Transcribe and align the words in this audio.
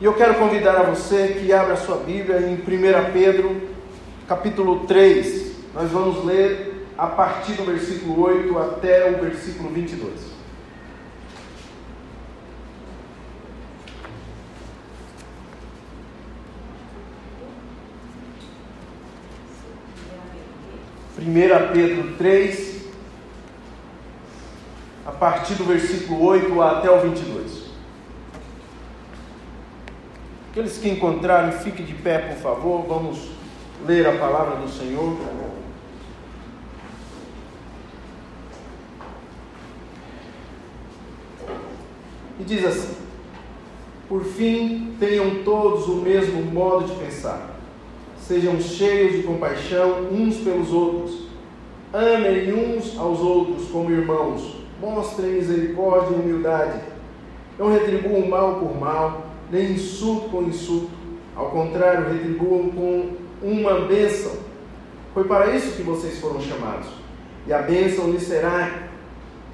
E 0.00 0.04
eu 0.04 0.12
quero 0.12 0.34
convidar 0.34 0.76
a 0.76 0.82
você 0.82 1.36
que 1.38 1.52
abra 1.52 1.74
a 1.74 1.76
sua 1.76 1.98
Bíblia 1.98 2.40
em 2.40 2.54
1 2.54 3.12
Pedro, 3.12 3.62
capítulo 4.26 4.80
3. 4.86 5.52
Nós 5.72 5.88
vamos 5.88 6.24
ler 6.24 6.88
a 6.98 7.06
partir 7.06 7.52
do 7.52 7.64
versículo 7.64 8.20
8 8.22 8.58
até 8.58 9.08
o 9.10 9.22
versículo 9.22 9.70
22. 9.70 10.34
Primeira 21.14 21.68
Pedro 21.68 22.16
3, 22.16 22.84
a 25.06 25.12
partir 25.12 25.54
do 25.54 25.64
versículo 25.64 26.24
8 26.24 26.60
até 26.60 26.90
o 26.90 27.00
22. 27.00 27.33
Aqueles 30.54 30.78
que 30.78 30.88
encontraram, 30.88 31.50
fiquem 31.50 31.84
de 31.84 31.94
pé, 31.94 32.16
por 32.16 32.36
favor. 32.36 32.84
Vamos 32.86 33.28
ler 33.84 34.06
a 34.06 34.16
palavra 34.16 34.54
do 34.54 34.68
Senhor. 34.68 35.18
E 42.38 42.44
diz 42.44 42.64
assim: 42.64 42.94
Por 44.08 44.22
fim, 44.22 44.94
tenham 45.00 45.42
todos 45.42 45.88
o 45.88 45.96
mesmo 45.96 46.40
modo 46.42 46.86
de 46.86 47.04
pensar. 47.04 47.58
Sejam 48.20 48.60
cheios 48.60 49.16
de 49.16 49.22
compaixão 49.24 50.02
uns 50.12 50.36
pelos 50.36 50.70
outros. 50.72 51.26
Amem 51.92 52.54
uns 52.54 52.96
aos 52.96 53.18
outros 53.18 53.68
como 53.70 53.90
irmãos. 53.90 54.58
Mostrem 54.80 55.32
misericórdia 55.32 56.14
e 56.14 56.20
humildade. 56.20 56.80
Não 57.58 57.72
retribuam 57.72 58.28
mal 58.28 58.60
por 58.60 58.78
mal 58.78 59.23
nem 59.54 59.70
insulto 59.70 60.30
com 60.30 60.42
insulto. 60.42 60.90
Ao 61.36 61.50
contrário, 61.50 62.12
retribuam 62.12 62.70
com 62.70 63.10
uma 63.40 63.82
bênção. 63.82 64.32
Foi 65.14 65.24
para 65.24 65.54
isso 65.54 65.76
que 65.76 65.82
vocês 65.82 66.18
foram 66.18 66.40
chamados. 66.40 66.88
E 67.46 67.52
a 67.52 67.62
bênção 67.62 68.10
lhe 68.10 68.18
será, 68.18 68.88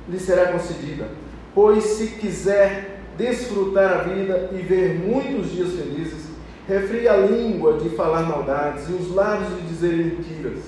lhe 0.08 0.19
será 0.19 0.52
concedida. 0.52 1.08
Pois 1.55 1.84
se 1.84 2.06
quiser 2.12 3.02
desfrutar 3.19 3.92
a 3.92 4.02
vida 4.05 4.50
e 4.52 4.62
ver 4.62 4.98
muitos 4.98 5.50
dias 5.50 5.72
felizes, 5.72 6.30
refrie 6.67 7.06
a 7.06 7.17
língua 7.17 7.74
de 7.74 7.91
falar 7.91 8.22
maldades 8.22 8.89
e 8.89 8.92
os 8.92 9.14
lábios 9.14 9.55
de 9.56 9.67
dizer 9.67 9.92
mentiras. 9.92 10.61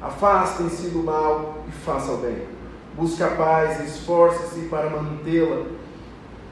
Afastem-se 0.00 0.90
do 0.90 1.02
mal 1.02 1.64
e 1.68 1.72
façam 1.72 2.14
o 2.14 2.18
bem. 2.18 2.36
Busque 2.96 3.22
a 3.24 3.28
paz 3.28 3.80
e 3.80 3.86
esforce-se 3.86 4.66
para 4.66 4.88
mantê-la. 4.90 5.64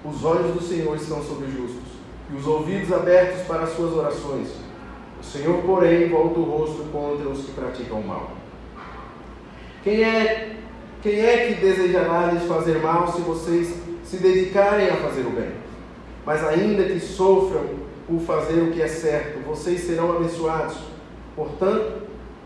Os 0.04 0.24
olhos 0.24 0.54
do 0.54 0.62
Senhor 0.62 0.96
estão 0.96 1.22
sobre 1.22 1.46
os 1.46 1.52
justos 1.52 1.95
e 2.30 2.36
os 2.36 2.46
ouvidos 2.46 2.92
abertos 2.92 3.42
para 3.46 3.62
as 3.62 3.70
suas 3.70 3.92
orações. 3.94 4.48
O 5.20 5.24
Senhor, 5.24 5.62
porém, 5.62 6.08
volta 6.08 6.38
o 6.38 6.44
rosto 6.44 6.84
contra 6.92 7.28
os 7.28 7.44
que 7.44 7.52
praticam 7.52 8.02
mal. 8.02 8.32
Quem 9.82 10.02
é, 10.02 10.56
quem 11.02 11.20
é 11.20 11.46
que 11.46 11.54
desejará 11.60 12.32
lhes 12.32 12.44
fazer 12.44 12.78
mal 12.78 13.10
se 13.12 13.20
vocês 13.20 13.74
se 14.04 14.16
dedicarem 14.16 14.88
a 14.88 14.96
fazer 14.96 15.22
o 15.22 15.30
bem? 15.30 15.50
Mas 16.24 16.44
ainda 16.44 16.84
que 16.84 16.98
sofram 16.98 17.64
por 18.06 18.20
fazer 18.20 18.60
o 18.60 18.72
que 18.72 18.82
é 18.82 18.88
certo, 18.88 19.40
vocês 19.46 19.80
serão 19.80 20.16
abençoados. 20.16 20.76
Portanto, 21.34 22.02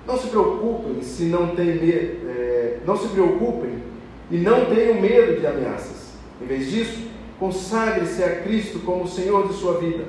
não 0.07 0.19
se 0.19 0.29
preocupem 0.29 1.03
se 1.03 1.25
não 1.25 1.55
têm 1.55 1.77
medo, 1.77 2.29
é, 2.29 2.79
não 2.87 2.97
se 2.97 3.09
preocupem 3.09 3.83
e 4.31 4.39
não 4.39 4.67
tenham 4.67 5.01
medo 5.01 5.41
de 5.41 5.47
ameaças. 5.47 6.11
Em 6.41 6.47
vez 6.47 6.71
disso, 6.71 7.10
Consagre-se 7.41 8.23
a 8.23 8.43
Cristo 8.43 8.81
como 8.81 9.09
Senhor 9.09 9.49
de 9.49 9.55
sua 9.55 9.79
vida. 9.79 10.05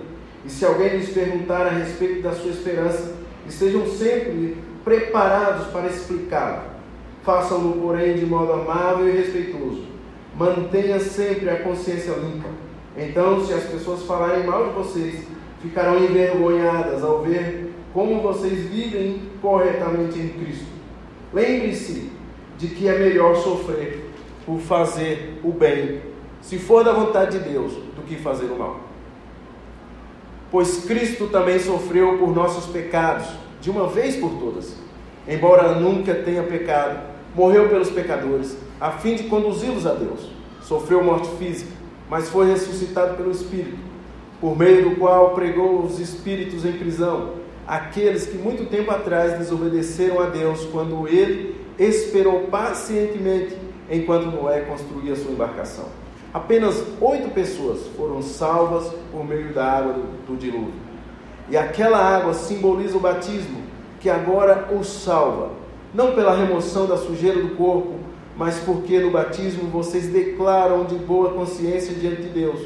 E 0.46 0.50
se 0.50 0.66
alguém 0.66 0.98
lhes 0.98 1.10
perguntar 1.10 1.66
a 1.66 1.70
respeito 1.70 2.22
da 2.22 2.34
sua 2.34 2.52
esperança, 2.52 3.16
estejam 3.48 3.88
sempre 3.88 4.58
preparados 4.84 5.68
para 5.68 5.88
explicá-la. 5.88 6.66
Façam-no, 7.23 7.82
porém, 7.82 8.16
de 8.16 8.26
modo 8.26 8.52
amável 8.52 9.08
e 9.08 9.11
respeitoso. 9.11 9.86
Mantenha 10.38 11.00
sempre 11.00 11.50
a 11.50 11.60
consciência 11.60 12.11
limpa. 12.16 12.50
Então, 12.98 13.45
se 13.45 13.54
as 13.54 13.64
pessoas 13.64 14.04
falarem 14.04 14.45
mal 14.45 14.67
de 14.67 14.73
vocês, 14.73 15.23
ficarão 15.61 16.04
envergonhadas 16.04 17.02
ao 17.02 17.22
ver 17.22 17.72
como 17.94 18.22
vocês 18.22 18.67
vivem 18.70 19.22
corretamente 19.42 20.20
em 20.20 20.30
Cristo. 20.30 20.66
Lembre-se 21.34 22.10
de 22.58 22.67
que 22.67 22.89
é 22.89 23.00
melhor 23.00 23.38
sofrer 23.38 24.05
por 24.45 24.60
fazer 24.60 25.39
o 25.44 25.52
bem 25.52 26.11
se 26.42 26.58
for 26.58 26.84
da 26.84 26.92
vontade 26.92 27.38
de 27.40 27.50
Deus, 27.50 27.74
do 27.96 28.02
que 28.02 28.16
fazer 28.16 28.46
o 28.46 28.58
mal. 28.58 28.80
Pois 30.52 30.84
Cristo 30.86 31.28
também 31.28 31.60
sofreu 31.60 32.18
por 32.18 32.36
nossos 32.36 32.66
pecados, 32.66 33.28
de 33.62 33.70
uma 33.70 33.88
vez 33.88 34.18
por 34.18 34.32
todas, 34.32 34.76
embora 35.28 35.76
nunca 35.76 36.14
tenha 36.14 36.44
pecado, 36.44 37.00
morreu 37.36 37.70
pelos 37.70 37.90
pecadores, 37.90 38.58
a 38.80 38.92
fim 38.92 39.16
de 39.16 39.24
conduzi-los 39.24 39.86
a 39.86 39.94
Deus. 39.94 40.30
Sofreu 40.64 41.04
morte 41.04 41.30
física, 41.38 41.72
mas 42.10 42.28
foi 42.28 42.48
ressuscitado 42.48 43.16
pelo 43.16 43.32
Espírito, 43.32 43.78
por 44.42 44.58
meio 44.58 44.90
do 44.90 44.96
qual 44.98 45.36
pregou 45.36 45.84
os 45.84 46.00
espíritos 46.00 46.66
em 46.66 46.73
prisão, 46.73 47.36
aqueles 47.68 48.26
que 48.26 48.38
muito 48.38 48.70
tempo 48.70 48.92
atrás 48.92 49.38
desobedeceram 49.38 50.20
a 50.20 50.26
Deus 50.26 50.66
quando 50.66 51.08
ele 51.08 51.56
esperou 51.80 52.42
pacientemente 52.48 53.56
enquanto 53.90 54.26
Noé 54.26 54.62
construía 54.62 55.16
sua 55.16 55.32
embarcação. 55.32 56.01
Apenas 56.33 56.81
oito 57.02 57.30
pessoas 57.31 57.87
foram 57.97 58.21
salvas 58.21 58.92
por 59.11 59.25
meio 59.25 59.53
da 59.53 59.65
água 59.65 59.93
do, 59.93 60.27
do 60.27 60.37
dilúvio. 60.37 60.73
E 61.49 61.58
aquela 61.58 61.97
água 61.97 62.33
simboliza 62.33 62.95
o 62.95 63.02
batismo, 63.02 63.64
que 63.99 64.09
agora 64.09 64.69
os 64.73 64.87
salva, 64.87 65.49
não 65.93 66.14
pela 66.14 66.36
remoção 66.36 66.87
da 66.87 66.95
sujeira 66.95 67.42
do 67.42 67.55
corpo, 67.55 67.95
mas 68.37 68.59
porque 68.59 68.99
no 68.99 69.11
batismo 69.11 69.69
vocês 69.69 70.08
declaram 70.08 70.86
de 70.86 70.95
boa 70.95 71.33
consciência 71.33 71.93
diante 71.93 72.21
de 72.23 72.30
Deus. 72.30 72.61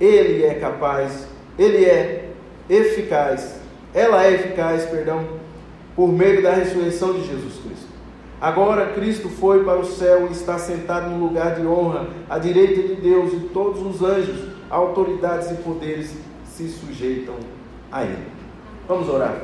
Ele 0.00 0.44
é 0.44 0.54
capaz, 0.54 1.26
ele 1.58 1.84
é 1.84 2.30
eficaz, 2.70 3.60
ela 3.92 4.24
é 4.24 4.34
eficaz, 4.34 4.84
perdão, 4.86 5.24
por 5.96 6.12
meio 6.12 6.42
da 6.42 6.52
ressurreição 6.52 7.12
de 7.12 7.26
Jesus 7.26 7.54
Cristo. 7.64 7.93
Agora 8.40 8.92
Cristo 8.92 9.28
foi 9.28 9.64
para 9.64 9.78
o 9.78 9.84
céu 9.84 10.26
e 10.28 10.32
está 10.32 10.58
sentado 10.58 11.08
no 11.10 11.24
lugar 11.24 11.54
de 11.54 11.66
honra, 11.66 12.08
à 12.28 12.38
direita 12.38 12.82
de 12.82 12.96
Deus, 12.96 13.32
e 13.32 13.40
todos 13.52 13.80
os 13.80 14.02
anjos, 14.02 14.48
autoridades 14.68 15.50
e 15.50 15.54
poderes 15.54 16.14
se 16.44 16.68
sujeitam 16.68 17.36
a 17.90 18.04
Ele. 18.04 18.26
Vamos 18.86 19.08
orar. 19.08 19.34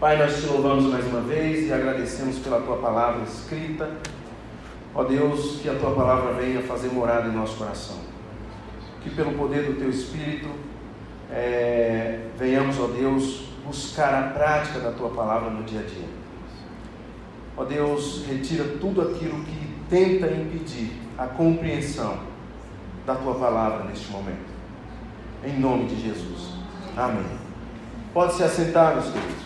Pai, 0.00 0.16
nós 0.16 0.40
te 0.40 0.46
louvamos 0.46 0.84
mais 0.84 1.04
uma 1.06 1.20
vez 1.20 1.66
e 1.66 1.72
agradecemos 1.72 2.38
pela 2.38 2.60
tua 2.60 2.76
palavra 2.76 3.22
escrita. 3.24 3.90
Ó 4.94 5.04
Deus, 5.04 5.58
que 5.60 5.68
a 5.68 5.74
tua 5.74 5.90
palavra 5.90 6.32
venha 6.34 6.62
fazer 6.62 6.88
morada 6.88 7.28
em 7.28 7.32
nosso 7.32 7.56
coração. 7.56 7.96
Que 9.02 9.10
pelo 9.10 9.32
poder 9.32 9.64
do 9.64 9.78
teu 9.78 9.90
Espírito 9.90 10.48
é, 11.30 12.20
venhamos, 12.38 12.78
ó 12.80 12.86
Deus, 12.86 13.48
buscar 13.66 14.14
a 14.14 14.28
prática 14.30 14.78
da 14.78 14.92
tua 14.92 15.10
palavra 15.10 15.50
no 15.50 15.64
dia 15.64 15.80
a 15.80 15.82
dia. 15.82 16.17
Ó 17.58 17.64
Deus, 17.64 18.24
retira 18.24 18.62
tudo 18.80 19.02
aquilo 19.02 19.42
que 19.42 19.74
tenta 19.90 20.28
impedir 20.28 20.92
a 21.18 21.26
compreensão 21.26 22.20
da 23.04 23.16
tua 23.16 23.34
palavra 23.34 23.82
neste 23.84 24.12
momento. 24.12 24.46
Em 25.44 25.58
nome 25.58 25.86
de 25.86 26.00
Jesus. 26.00 26.52
Amém. 26.96 27.26
Pode 28.14 28.34
se 28.34 28.44
assentar, 28.44 28.94
meus 28.94 29.06
queridos. 29.06 29.42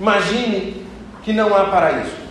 Imagine 0.00 0.84
que 1.22 1.32
não 1.32 1.54
há 1.54 1.66
paraíso. 1.66 2.24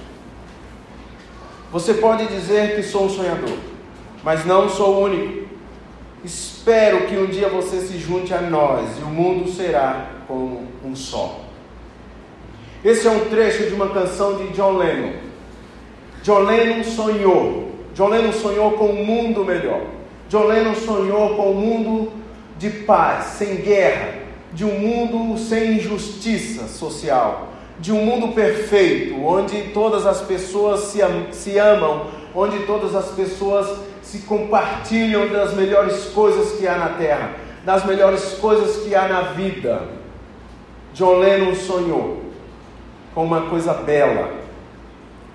Você 1.71 1.93
pode 1.93 2.27
dizer 2.27 2.75
que 2.75 2.83
sou 2.83 3.05
um 3.05 3.09
sonhador, 3.09 3.57
mas 4.25 4.45
não 4.45 4.67
sou 4.67 4.95
o 4.95 5.03
único. 5.05 5.47
Espero 6.21 7.07
que 7.07 7.17
um 7.17 7.27
dia 7.27 7.47
você 7.47 7.79
se 7.79 7.97
junte 7.97 8.33
a 8.33 8.41
nós 8.41 8.99
e 8.99 9.03
o 9.03 9.07
mundo 9.07 9.49
será 9.49 10.11
como 10.27 10.72
um 10.93 10.95
só. 10.95 11.39
Esse 12.85 13.07
é 13.07 13.09
um 13.11 13.25
trecho 13.25 13.65
de 13.65 13.73
uma 13.73 13.89
canção 13.89 14.37
de 14.37 14.49
John 14.49 14.77
Lennon. 14.77 15.13
John 16.21 16.39
Lennon 16.39 16.83
sonhou. 16.83 17.71
John 17.95 18.09
Lennon 18.09 18.31
sonhou 18.31 18.71
com 18.73 18.85
um 18.85 19.03
mundo 19.03 19.43
melhor. 19.43 19.81
John 20.29 20.45
Lennon 20.45 20.75
sonhou 20.75 21.35
com 21.35 21.51
um 21.51 21.55
mundo 21.55 22.11
de 22.57 22.69
paz, 22.69 23.25
sem 23.37 23.57
guerra, 23.57 24.19
de 24.53 24.63
um 24.63 24.79
mundo 24.79 25.37
sem 25.37 25.77
injustiça 25.77 26.67
social, 26.67 27.49
de 27.79 27.91
um 27.91 28.05
mundo 28.05 28.33
perfeito, 28.33 29.19
onde 29.23 29.69
todas 29.73 30.05
as 30.05 30.21
pessoas 30.21 30.81
se, 30.81 31.01
am 31.01 31.27
se 31.31 31.57
amam, 31.57 32.07
onde 32.35 32.59
todas 32.65 32.95
as 32.95 33.09
pessoas 33.11 33.67
se 34.01 34.19
compartilham 34.19 35.27
das 35.29 35.53
melhores 35.53 36.05
coisas 36.05 36.57
que 36.59 36.67
há 36.67 36.77
na 36.77 36.89
terra, 36.89 37.31
das 37.65 37.85
melhores 37.85 38.33
coisas 38.39 38.83
que 38.83 38.93
há 38.93 39.07
na 39.07 39.21
vida. 39.33 40.02
John 40.93 41.19
Lennon 41.19 41.55
sonhou 41.55 42.23
com 43.13 43.25
uma 43.25 43.49
coisa 43.49 43.73
bela. 43.73 44.31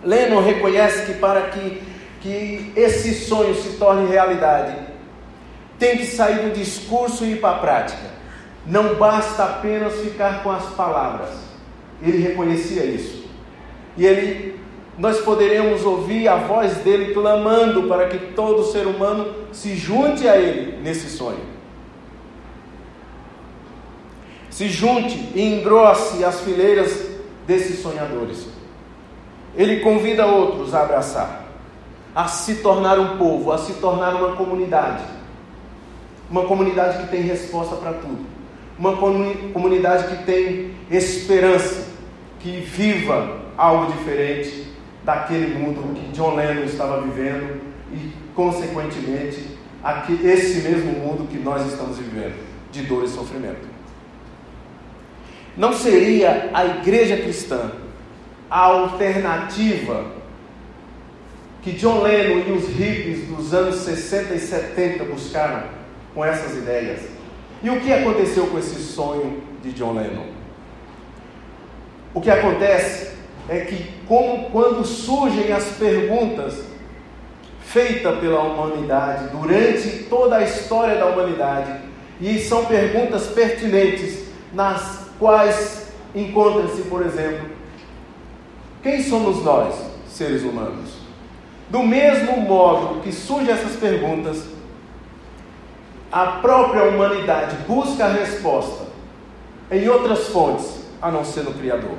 Lennon 0.03 0.41
reconhece 0.41 1.07
que 1.07 1.19
para 1.19 1.43
que 1.49 1.83
que 2.21 2.73
esse 2.75 3.15
sonho 3.15 3.55
se 3.55 3.77
torne 3.77 4.09
realidade, 4.09 4.77
tem 5.79 5.99
que 5.99 6.07
sair 6.07 6.49
do 6.49 6.53
discurso 6.53 7.25
e 7.25 7.33
ir 7.33 7.41
para 7.41 7.57
a 7.57 7.59
prática. 7.59 8.09
Não 8.67 8.97
basta 8.97 9.45
apenas 9.45 9.95
ficar 10.01 10.43
com 10.43 10.51
as 10.51 10.65
palavras. 10.75 11.31
Ele 12.03 12.19
reconhecia 12.19 12.85
isso. 12.85 13.29
E 13.97 14.05
ele 14.05 14.59
nós 14.99 15.21
poderemos 15.21 15.85
ouvir 15.85 16.27
a 16.27 16.35
voz 16.35 16.79
dele 16.79 17.15
clamando 17.15 17.85
para 17.85 18.09
que 18.09 18.19
todo 18.33 18.65
ser 18.65 18.85
humano 18.85 19.33
se 19.53 19.77
junte 19.77 20.27
a 20.27 20.37
ele 20.37 20.83
nesse 20.83 21.09
sonho. 21.09 21.39
Se 24.59 24.69
junte 24.69 25.17
e 25.37 25.41
engrosse 25.41 26.25
as 26.25 26.41
fileiras 26.41 27.07
desses 27.47 27.81
sonhadores. 27.81 28.49
Ele 29.55 29.79
convida 29.79 30.27
outros 30.27 30.75
a 30.75 30.83
abraçar, 30.83 31.45
a 32.13 32.27
se 32.27 32.57
tornar 32.57 32.99
um 32.99 33.19
povo, 33.19 33.53
a 33.53 33.59
se 33.59 33.75
tornar 33.75 34.17
uma 34.17 34.35
comunidade. 34.35 35.05
Uma 36.29 36.43
comunidade 36.43 37.05
que 37.05 37.09
tem 37.09 37.21
resposta 37.21 37.77
para 37.77 37.93
tudo. 37.93 38.27
Uma 38.77 38.97
comunidade 38.97 40.17
que 40.17 40.25
tem 40.25 40.75
esperança, 40.91 41.87
que 42.41 42.59
viva 42.59 43.39
algo 43.57 43.93
diferente 43.93 44.73
daquele 45.05 45.57
mundo 45.57 45.95
que 45.95 46.09
John 46.09 46.35
Lennon 46.35 46.65
estava 46.65 47.01
vivendo 47.03 47.61
e, 47.93 48.13
consequentemente, 48.35 49.57
aqui, 49.85 50.19
esse 50.27 50.69
mesmo 50.69 50.95
mundo 50.95 51.29
que 51.29 51.39
nós 51.39 51.65
estamos 51.65 51.97
vivendo, 51.97 52.35
de 52.73 52.83
dor 52.83 53.05
e 53.05 53.09
sofrimento. 53.09 53.78
Não 55.59 55.73
seria 55.73 56.51
a 56.55 56.65
igreja 56.65 57.17
cristã 57.17 57.73
a 58.49 58.61
alternativa 58.61 60.07
que 61.61 61.73
John 61.73 62.01
Lennon 62.01 62.45
e 62.47 62.53
os 62.53 62.69
hippies 62.69 63.27
dos 63.27 63.53
anos 63.53 63.75
60 63.81 64.35
e 64.35 64.39
70 64.39 65.05
buscaram 65.05 65.65
com 66.15 66.25
essas 66.25 66.57
ideias? 66.57 67.01
E 67.61 67.69
o 67.71 67.81
que 67.81 67.93
aconteceu 67.93 68.47
com 68.47 68.59
esse 68.61 68.77
sonho 68.77 69.43
de 69.61 69.73
John 69.73 69.95
Lennon? 69.95 70.27
O 72.15 72.21
que 72.21 72.31
acontece 72.31 73.11
é 73.49 73.59
que 73.63 73.85
como 74.07 74.51
quando 74.51 74.85
surgem 74.85 75.53
as 75.53 75.65
perguntas 75.73 76.63
feitas 77.65 78.19
pela 78.21 78.43
humanidade 78.43 79.29
durante 79.29 80.05
toda 80.05 80.37
a 80.37 80.45
história 80.45 80.97
da 80.97 81.07
humanidade, 81.07 81.81
e 82.21 82.39
são 82.39 82.65
perguntas 82.65 83.27
pertinentes 83.27 84.25
nas 84.53 85.08
quais 85.19 85.89
encontra-se, 86.15 86.83
por 86.83 87.05
exemplo, 87.05 87.49
quem 88.83 89.03
somos 89.03 89.43
nós, 89.45 89.75
seres 90.09 90.43
humanos? 90.43 90.99
Do 91.69 91.83
mesmo 91.83 92.41
modo 92.41 93.01
que 93.03 93.13
surgem 93.13 93.53
essas 93.53 93.77
perguntas, 93.77 94.45
a 96.11 96.27
própria 96.27 96.85
humanidade 96.85 97.57
busca 97.67 98.07
a 98.07 98.13
resposta 98.13 98.87
em 99.71 99.87
outras 99.89 100.29
fontes, 100.29 100.87
a 101.03 101.11
não 101.11 101.25
ser 101.25 101.43
no 101.43 101.53
Criador. 101.53 101.97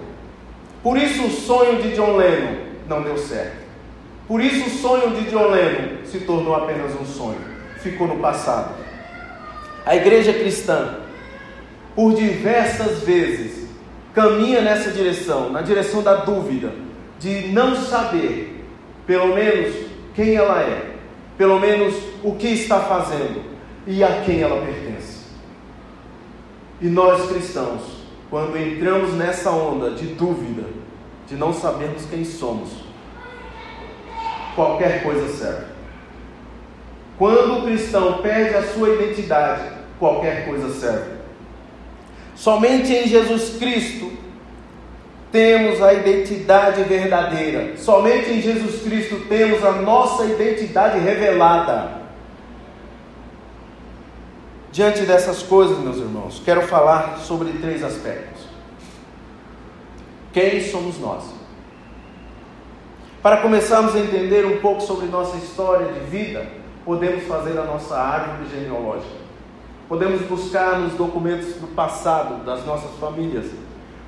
Por 0.81 0.97
isso 0.97 1.25
o 1.25 1.29
sonho 1.29 1.81
de 1.81 1.93
John 1.93 2.15
Lennon 2.15 2.55
não 2.87 3.03
deu 3.03 3.17
certo. 3.17 3.59
Por 4.27 4.41
isso 4.41 4.65
o 4.65 4.69
sonho 4.69 5.11
de 5.11 5.29
John 5.29 5.49
Lennon 5.49 6.05
se 6.05 6.21
tornou 6.21 6.55
apenas 6.55 6.99
um 6.99 7.05
sonho, 7.05 7.39
ficou 7.77 8.07
no 8.07 8.17
passado. 8.17 8.73
A 9.85 9.95
igreja 9.95 10.33
cristã, 10.33 10.99
por 11.95 12.13
diversas 12.13 12.99
vezes, 13.03 13.67
caminha 14.13 14.61
nessa 14.61 14.91
direção, 14.91 15.49
na 15.49 15.61
direção 15.61 16.01
da 16.01 16.15
dúvida, 16.15 16.71
de 17.19 17.47
não 17.49 17.75
saber, 17.75 18.65
pelo 19.05 19.35
menos, 19.35 19.75
quem 20.15 20.35
ela 20.35 20.61
é, 20.61 20.95
pelo 21.37 21.59
menos 21.59 21.95
o 22.23 22.35
que 22.35 22.47
está 22.47 22.79
fazendo 22.81 23.43
e 23.85 24.03
a 24.03 24.21
quem 24.21 24.41
ela 24.41 24.65
pertence. 24.65 25.19
E 26.81 26.87
nós 26.87 27.29
cristãos 27.29 27.99
quando 28.29 28.57
entramos 28.57 29.13
nessa 29.15 29.49
onda 29.49 29.91
de 29.91 30.07
dúvida, 30.07 30.63
de 31.27 31.35
não 31.35 31.51
sabermos 31.51 32.05
quem 32.05 32.23
somos, 32.23 32.69
qualquer 34.55 35.03
coisa 35.03 35.27
serve. 35.35 35.65
Quando 37.17 37.59
o 37.59 37.61
cristão 37.63 38.21
perde 38.21 38.55
a 38.55 38.67
sua 38.67 38.89
identidade, 38.89 39.63
qualquer 39.97 40.45
coisa 40.45 40.69
serve. 40.69 41.18
Somente 42.39 42.93
em 42.93 43.05
Jesus 43.05 43.57
Cristo 43.57 44.13
temos 45.29 45.81
a 45.83 45.93
identidade 45.93 46.83
verdadeira. 46.83 47.75
Somente 47.77 48.31
em 48.31 48.41
Jesus 48.41 48.81
Cristo 48.81 49.25
temos 49.27 49.61
a 49.61 49.73
nossa 49.73 50.23
identidade 50.23 50.99
revelada. 50.99 51.99
Diante 54.71 55.01
dessas 55.01 55.43
coisas, 55.43 55.79
meus 55.79 55.97
irmãos, 55.97 56.41
quero 56.45 56.61
falar 56.61 57.17
sobre 57.17 57.51
três 57.59 57.83
aspectos. 57.83 58.43
Quem 60.31 60.63
somos 60.63 60.97
nós? 60.97 61.25
Para 63.21 63.41
começarmos 63.41 63.93
a 63.97 63.99
entender 63.99 64.45
um 64.45 64.61
pouco 64.61 64.79
sobre 64.79 65.07
nossa 65.07 65.35
história 65.35 65.91
de 65.91 65.99
vida, 66.09 66.47
podemos 66.85 67.25
fazer 67.25 67.59
a 67.59 67.65
nossa 67.65 67.99
árvore 67.99 68.49
genealógica. 68.49 69.28
Podemos 69.89 70.21
buscar 70.21 70.79
nos 70.79 70.93
documentos 70.93 71.55
do 71.55 71.65
passado 71.75 72.45
das 72.45 72.63
nossas 72.63 72.91
famílias. 72.99 73.47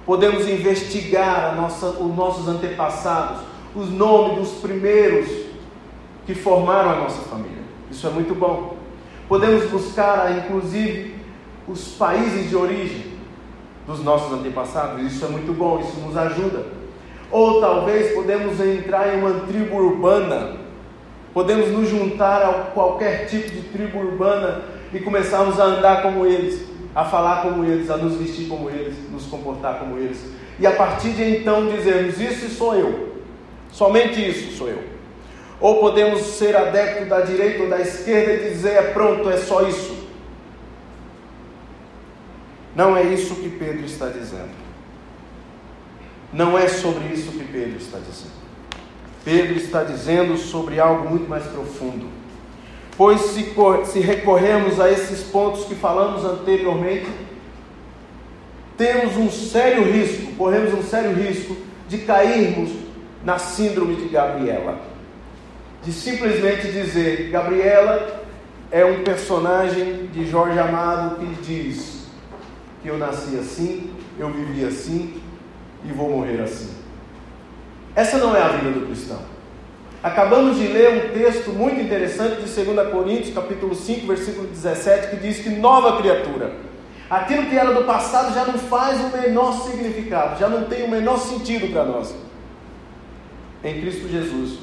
Podemos 0.05 0.47
investigar 0.47 1.55
nossa, 1.55 1.87
os 1.87 2.15
nossos 2.15 2.47
antepassados, 2.47 3.39
os 3.75 3.89
nomes 3.89 4.37
dos 4.37 4.61
primeiros 4.61 5.27
que 6.27 6.35
formaram 6.35 6.91
a 6.91 6.95
nossa 6.97 7.23
família. 7.23 7.63
Isso 7.89 8.05
é 8.05 8.11
muito 8.11 8.35
bom. 8.35 8.77
Podemos 9.27 9.71
buscar, 9.71 10.37
inclusive, 10.37 11.15
os 11.67 11.95
países 11.95 12.47
de 12.47 12.55
origem 12.55 13.13
dos 13.87 14.03
nossos 14.03 14.31
antepassados. 14.33 15.01
Isso 15.01 15.25
é 15.25 15.29
muito 15.29 15.51
bom, 15.51 15.79
isso 15.79 15.99
nos 15.99 16.15
ajuda. 16.15 16.63
Ou 17.31 17.59
talvez 17.59 18.13
podemos 18.13 18.59
entrar 18.59 19.15
em 19.15 19.19
uma 19.19 19.47
tribo 19.47 19.77
urbana, 19.77 20.57
podemos 21.33 21.69
nos 21.69 21.89
juntar 21.89 22.43
a 22.43 22.53
qualquer 22.71 23.25
tipo 23.25 23.49
de 23.49 23.61
tribo 23.61 23.97
urbana 23.97 24.70
e 24.93 24.99
começarmos 24.99 25.59
a 25.59 25.65
andar 25.65 26.01
como 26.01 26.25
eles, 26.25 26.63
a 26.95 27.05
falar 27.05 27.41
como 27.41 27.63
eles, 27.63 27.89
a 27.89 27.97
nos 27.97 28.15
vestir 28.15 28.47
como 28.47 28.69
eles, 28.69 28.95
nos 29.11 29.25
comportar 29.25 29.79
como 29.79 29.97
eles. 29.97 30.19
E 30.59 30.67
a 30.67 30.71
partir 30.71 31.11
de 31.11 31.23
então 31.37 31.67
dizermos: 31.67 32.19
Isso 32.19 32.49
sou 32.49 32.75
eu, 32.75 33.15
somente 33.71 34.27
isso 34.27 34.57
sou 34.57 34.69
eu. 34.69 34.83
Ou 35.59 35.79
podemos 35.79 36.21
ser 36.21 36.55
adepto 36.55 37.05
da 37.05 37.21
direita 37.21 37.63
ou 37.63 37.69
da 37.69 37.79
esquerda 37.79 38.33
e 38.33 38.49
dizer: 38.49 38.71
é 38.71 38.81
pronto, 38.91 39.29
é 39.29 39.37
só 39.37 39.61
isso. 39.67 39.95
Não 42.75 42.95
é 42.95 43.03
isso 43.03 43.35
que 43.35 43.49
Pedro 43.49 43.85
está 43.85 44.07
dizendo. 44.07 44.61
Não 46.33 46.57
é 46.57 46.67
sobre 46.67 47.13
isso 47.13 47.31
que 47.31 47.43
Pedro 47.43 47.77
está 47.77 47.99
dizendo. 47.99 48.41
Pedro 49.23 49.55
está 49.55 49.83
dizendo 49.83 50.37
sobre 50.37 50.79
algo 50.79 51.09
muito 51.09 51.29
mais 51.29 51.43
profundo. 51.45 52.07
Pois 52.97 53.21
se, 53.21 53.53
se 53.85 53.99
recorrermos 53.99 54.79
a 54.79 54.91
esses 54.91 55.23
pontos 55.23 55.65
que 55.65 55.75
falamos 55.75 56.23
anteriormente, 56.23 57.09
temos 58.77 59.15
um 59.17 59.29
sério 59.29 59.83
risco, 59.83 60.33
corremos 60.33 60.73
um 60.73 60.83
sério 60.83 61.13
risco 61.13 61.55
de 61.87 61.99
cairmos 61.99 62.71
na 63.23 63.37
síndrome 63.37 63.95
de 63.95 64.09
Gabriela 64.09 64.91
de 65.83 65.91
simplesmente 65.91 66.71
dizer: 66.71 67.29
Gabriela 67.29 68.23
é 68.69 68.85
um 68.85 69.03
personagem 69.03 70.07
de 70.07 70.25
Jorge 70.25 70.57
Amado 70.59 71.17
que 71.17 71.41
diz 71.41 72.07
que 72.81 72.87
eu 72.87 72.97
nasci 72.97 73.37
assim, 73.37 73.91
eu 74.17 74.29
vivi 74.29 74.65
assim 74.65 75.21
e 75.83 75.91
vou 75.91 76.09
morrer 76.09 76.41
assim. 76.41 76.69
Essa 77.95 78.17
não 78.17 78.35
é 78.35 78.41
a 78.41 78.49
vida 78.49 78.71
do 78.71 78.85
cristão. 78.85 79.19
Acabamos 80.03 80.57
de 80.57 80.65
ler 80.65 80.89
um 80.89 81.13
texto 81.13 81.51
muito 81.51 81.79
interessante 81.79 82.41
de 82.41 82.63
2 82.63 82.89
Coríntios, 82.89 83.35
capítulo 83.35 83.75
5, 83.75 84.07
versículo 84.07 84.47
17, 84.47 85.09
que 85.11 85.15
diz 85.17 85.39
que 85.39 85.49
nova 85.49 85.97
criatura. 85.97 86.53
Aquilo 87.07 87.45
que 87.45 87.55
era 87.55 87.71
do 87.71 87.83
passado 87.83 88.33
já 88.33 88.45
não 88.45 88.57
faz 88.57 88.99
o 88.99 89.15
menor 89.15 89.53
significado, 89.61 90.39
já 90.39 90.49
não 90.49 90.63
tem 90.63 90.83
o 90.85 90.89
menor 90.89 91.19
sentido 91.19 91.71
para 91.71 91.85
nós. 91.85 92.15
Em 93.63 93.79
Cristo 93.79 94.07
Jesus, 94.07 94.57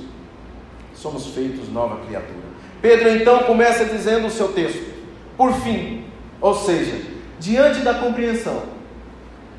somos 0.93 1.29
feitos 1.29 1.69
nova 1.69 2.05
criatura. 2.05 2.49
Pedro 2.83 3.09
então 3.11 3.45
começa 3.45 3.85
dizendo 3.85 4.27
o 4.27 4.31
seu 4.31 4.49
texto, 4.49 4.93
por 5.37 5.53
fim, 5.61 6.05
ou 6.41 6.57
seja, 6.57 7.01
diante 7.39 7.81
da 7.81 7.95
compreensão, 7.95 8.65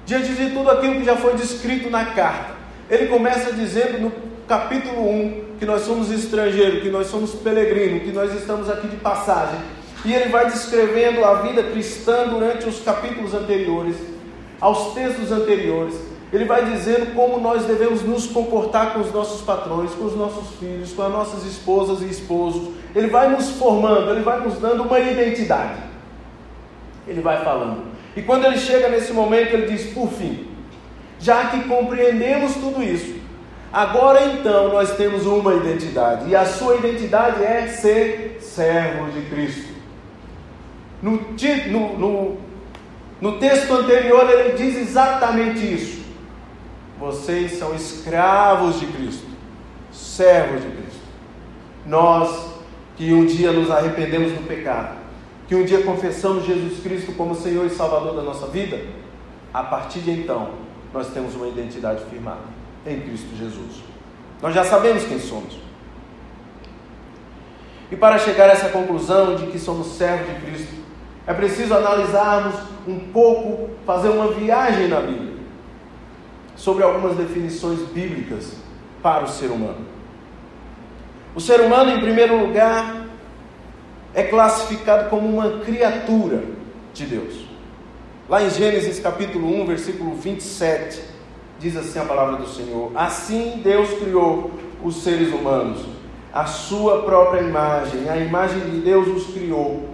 diante 0.06 0.34
de 0.34 0.50
tudo 0.50 0.72
aquilo 0.72 0.96
que 0.96 1.06
já 1.06 1.16
foi 1.16 1.36
descrito 1.36 1.90
na 1.90 2.04
carta, 2.04 2.56
ele 2.90 3.08
começa 3.08 3.54
dizendo 3.54 4.02
no 4.02 4.12
capítulo 4.46 5.10
1 5.10 5.49
que 5.60 5.66
nós 5.66 5.82
somos 5.82 6.10
estrangeiros, 6.10 6.82
que 6.82 6.90
nós 6.90 7.08
somos 7.08 7.32
peregrinos, 7.36 8.04
que 8.04 8.12
nós 8.14 8.34
estamos 8.34 8.70
aqui 8.70 8.88
de 8.88 8.96
passagem. 8.96 9.60
E 10.06 10.14
ele 10.14 10.30
vai 10.30 10.46
descrevendo 10.46 11.24
a 11.26 11.42
vida 11.42 11.62
cristã 11.64 12.28
durante 12.30 12.68
os 12.68 12.82
capítulos 12.82 13.34
anteriores, 13.34 13.98
aos 14.62 14.94
textos 14.94 15.32
anteriores. 15.32 15.96
ele 16.32 16.46
vai 16.46 16.64
dizendo 16.64 17.14
como 17.16 17.40
nós 17.40 17.66
devemos 17.66 18.04
nos 18.04 18.28
comportar 18.28 18.94
com 18.94 19.00
os 19.00 19.12
nossos 19.12 19.42
patrões, 19.42 19.92
com 19.92 20.06
os 20.06 20.16
nossos 20.16 20.56
filhos, 20.60 20.94
com 20.94 21.02
as 21.02 21.12
nossas 21.12 21.44
esposas 21.44 22.02
e 22.02 22.06
esposos. 22.06 22.70
Ele 22.96 23.08
vai 23.08 23.30
nos 23.30 23.50
formando, 23.52 24.12
ele 24.12 24.22
vai 24.22 24.40
nos 24.40 24.60
dando 24.60 24.84
uma 24.84 25.00
identidade. 25.00 25.82
Ele 27.08 27.20
vai 27.20 27.44
falando. 27.44 27.84
E 28.16 28.22
quando 28.22 28.46
ele 28.46 28.60
chega 28.60 28.90
nesse 28.90 29.12
momento, 29.12 29.54
ele 29.54 29.68
diz: 29.68 29.92
por 29.92 30.08
fim, 30.10 30.48
já 31.20 31.48
que 31.48 31.64
compreendemos 31.64 32.54
tudo 32.54 32.82
isso, 32.84 33.19
agora 33.72 34.26
então 34.26 34.70
nós 34.70 34.96
temos 34.96 35.26
uma 35.26 35.54
identidade, 35.54 36.30
e 36.30 36.36
a 36.36 36.46
sua 36.46 36.76
identidade 36.76 37.44
é 37.44 37.68
ser 37.68 38.38
servo 38.42 39.12
de 39.12 39.22
Cristo. 39.30 39.74
No, 41.02 41.20
no, 41.72 41.98
no, 41.98 42.38
no 43.22 43.40
texto 43.40 43.72
anterior, 43.74 44.30
ele 44.30 44.58
diz 44.58 44.76
exatamente 44.76 45.60
isso. 45.60 46.04
Vocês 47.00 47.54
são 47.54 47.74
escravos 47.74 48.80
de 48.80 48.88
Cristo, 48.88 49.26
servos 49.92 50.62
de 50.62 50.70
Cristo. 50.70 51.00
Nós 51.86 52.50
que 52.98 53.14
um 53.14 53.26
dia 53.26 53.54
nos 53.54 53.72
arrependemos 53.72 54.34
do 54.34 54.46
pecado, 54.46 54.98
que 55.48 55.56
um 55.56 55.64
dia 55.64 55.82
confessamos 55.84 56.46
Jesus 56.46 56.84
Cristo 56.84 57.14
como 57.14 57.34
Senhor 57.34 57.66
e 57.66 57.70
Salvador 57.70 58.14
da 58.14 58.22
nossa 58.22 58.48
vida, 58.48 58.82
a 59.54 59.64
partir 59.64 60.00
de 60.00 60.12
então, 60.12 60.50
nós 60.94 61.08
temos 61.08 61.34
uma 61.36 61.48
identidade 61.48 62.04
firmada 62.10 62.59
em 62.90 63.02
Cristo 63.02 63.36
Jesus. 63.38 63.84
Nós 64.42 64.54
já 64.54 64.64
sabemos 64.64 65.04
quem 65.04 65.20
somos. 65.20 65.58
E 67.92 67.96
para 67.96 68.18
chegar 68.18 68.50
a 68.50 68.54
essa 68.54 68.70
conclusão 68.70 69.36
de 69.36 69.48
que 69.48 69.60
somos 69.60 69.88
servos 69.98 70.28
de 70.28 70.42
Cristo, 70.46 70.76
é 71.26 71.34
preciso 71.34 71.74
analisarmos 71.74 72.56
um 72.88 73.00
pouco, 73.12 73.70
fazer 73.86 74.10
uma 74.10 74.32
viagem 74.32 74.88
na 74.88 75.02
Bíblia 75.02 75.34
sobre 76.56 76.84
algumas 76.84 77.16
definições 77.16 77.80
bíblicas 77.90 78.54
para 79.02 79.24
o 79.24 79.28
ser 79.28 79.48
humano. 79.48 79.86
O 81.36 81.40
ser 81.40 81.62
humano, 81.62 81.92
em 81.92 82.00
primeiro 82.00 82.38
lugar, 82.38 83.06
é 84.14 84.24
classificado 84.24 85.10
como 85.10 85.28
uma 85.28 85.60
criatura 85.60 86.44
de 86.94 87.06
Deus. 87.06 87.46
Lá 88.28 88.44
em 88.44 88.50
Gênesis 88.50 89.00
capítulo 89.00 89.62
1, 89.62 89.66
versículo 89.66 90.16
27, 90.16 91.02
diz 91.60 91.76
assim 91.76 92.00
a 92.00 92.06
palavra 92.06 92.38
do 92.38 92.48
Senhor: 92.48 92.92
Assim 92.96 93.62
Deus 93.64 93.90
criou 94.00 94.52
os 94.84 95.04
seres 95.04 95.34
humanos, 95.34 95.86
a 96.34 96.46
sua 96.46 97.04
própria 97.04 97.42
imagem, 97.42 98.10
a 98.10 98.18
imagem 98.18 98.62
de 98.62 98.80
Deus 98.80 99.08
os 99.08 99.34
criou, 99.34 99.90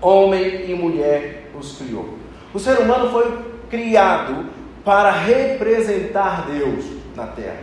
homem 0.00 0.70
e 0.70 0.74
mulher 0.74 1.50
os 1.58 1.76
criou. 1.78 2.18
O 2.52 2.58
ser 2.58 2.78
humano 2.78 3.10
foi 3.10 3.38
criado 3.70 4.46
para 4.84 5.10
representar 5.10 6.46
Deus 6.46 6.84
na 7.16 7.26
terra, 7.28 7.62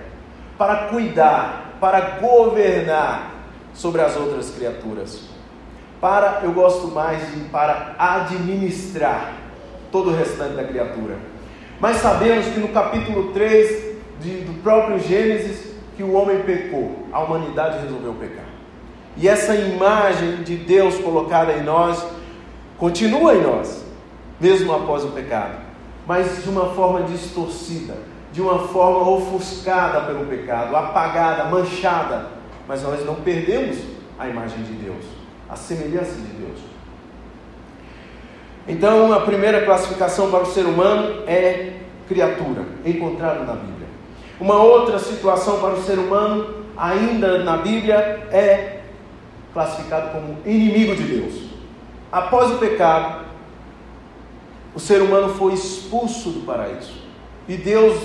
para 0.58 0.88
cuidar, 0.88 1.77
para 1.80 2.00
governar 2.20 3.32
sobre 3.74 4.01
as 4.01 4.15
outras 4.15 4.50
criaturas. 4.51 5.30
Para, 6.00 6.41
eu 6.44 6.51
gosto 6.51 6.88
mais 6.88 7.32
de 7.32 7.41
para 7.50 7.96
administrar 7.98 9.34
todo 9.91 10.10
o 10.10 10.15
restante 10.15 10.56
da 10.56 10.63
criatura. 10.63 11.15
Mas 11.82 11.98
sabemos 11.98 12.46
que 12.46 12.60
no 12.60 12.68
capítulo 12.68 13.34
3 13.34 13.96
de, 14.20 14.42
do 14.42 14.62
próprio 14.62 15.00
Gênesis, 15.00 15.72
que 15.98 16.04
o 16.04 16.14
homem 16.14 16.44
pecou, 16.44 17.08
a 17.12 17.20
humanidade 17.22 17.80
resolveu 17.82 18.14
pecar. 18.14 18.46
E 19.18 19.28
essa 19.28 19.56
imagem 19.56 20.44
de 20.44 20.58
Deus 20.58 21.00
colocada 21.00 21.54
em 21.54 21.64
nós 21.64 22.06
continua 22.78 23.34
em 23.34 23.42
nós, 23.42 23.84
mesmo 24.40 24.72
após 24.72 25.04
o 25.04 25.10
pecado, 25.10 25.58
mas 26.06 26.44
de 26.44 26.50
uma 26.50 26.68
forma 26.76 27.02
distorcida, 27.02 27.98
de 28.32 28.44
uma 28.44 28.68
forma 28.68 29.10
ofuscada 29.10 30.02
pelo 30.02 30.28
pecado, 30.28 30.76
apagada, 30.76 31.46
manchada. 31.46 32.28
Mas 32.68 32.84
nós 32.84 33.04
não 33.04 33.16
perdemos 33.16 33.80
a 34.20 34.28
imagem 34.28 34.62
de 34.64 34.74
Deus, 34.74 35.04
a 35.50 35.56
semelhança 35.56 36.14
de 36.14 36.46
Deus. 36.46 36.71
Então, 38.68 39.12
a 39.12 39.22
primeira 39.22 39.65
classificação 39.65 40.30
para 40.30 40.44
o 40.44 40.46
ser 40.46 40.65
humano 40.65 41.24
é 41.27 41.74
criatura, 42.08 42.63
encontrado 42.86 43.46
na 43.46 43.53
Bíblia. 43.53 43.88
Uma 44.39 44.62
outra 44.62 45.00
situação 45.00 45.60
para 45.60 45.74
o 45.74 45.84
ser 45.84 45.98
humano, 45.98 46.56
ainda 46.77 47.44
na 47.44 47.58
Bíblia, 47.58 47.96
é 48.32 48.82
classificado 49.53 50.12
como 50.12 50.38
inimigo 50.46 50.96
de 50.96 51.03
Deus. 51.03 51.34
Após 52.12 52.51
o 52.51 52.58
pecado, 52.58 53.25
o 54.75 54.80
ser 54.80 55.01
humano 55.01 55.34
foi 55.36 55.53
expulso 55.53 56.30
do 56.30 56.41
paraíso. 56.41 56.94
E 57.48 57.56
Deus 57.56 57.98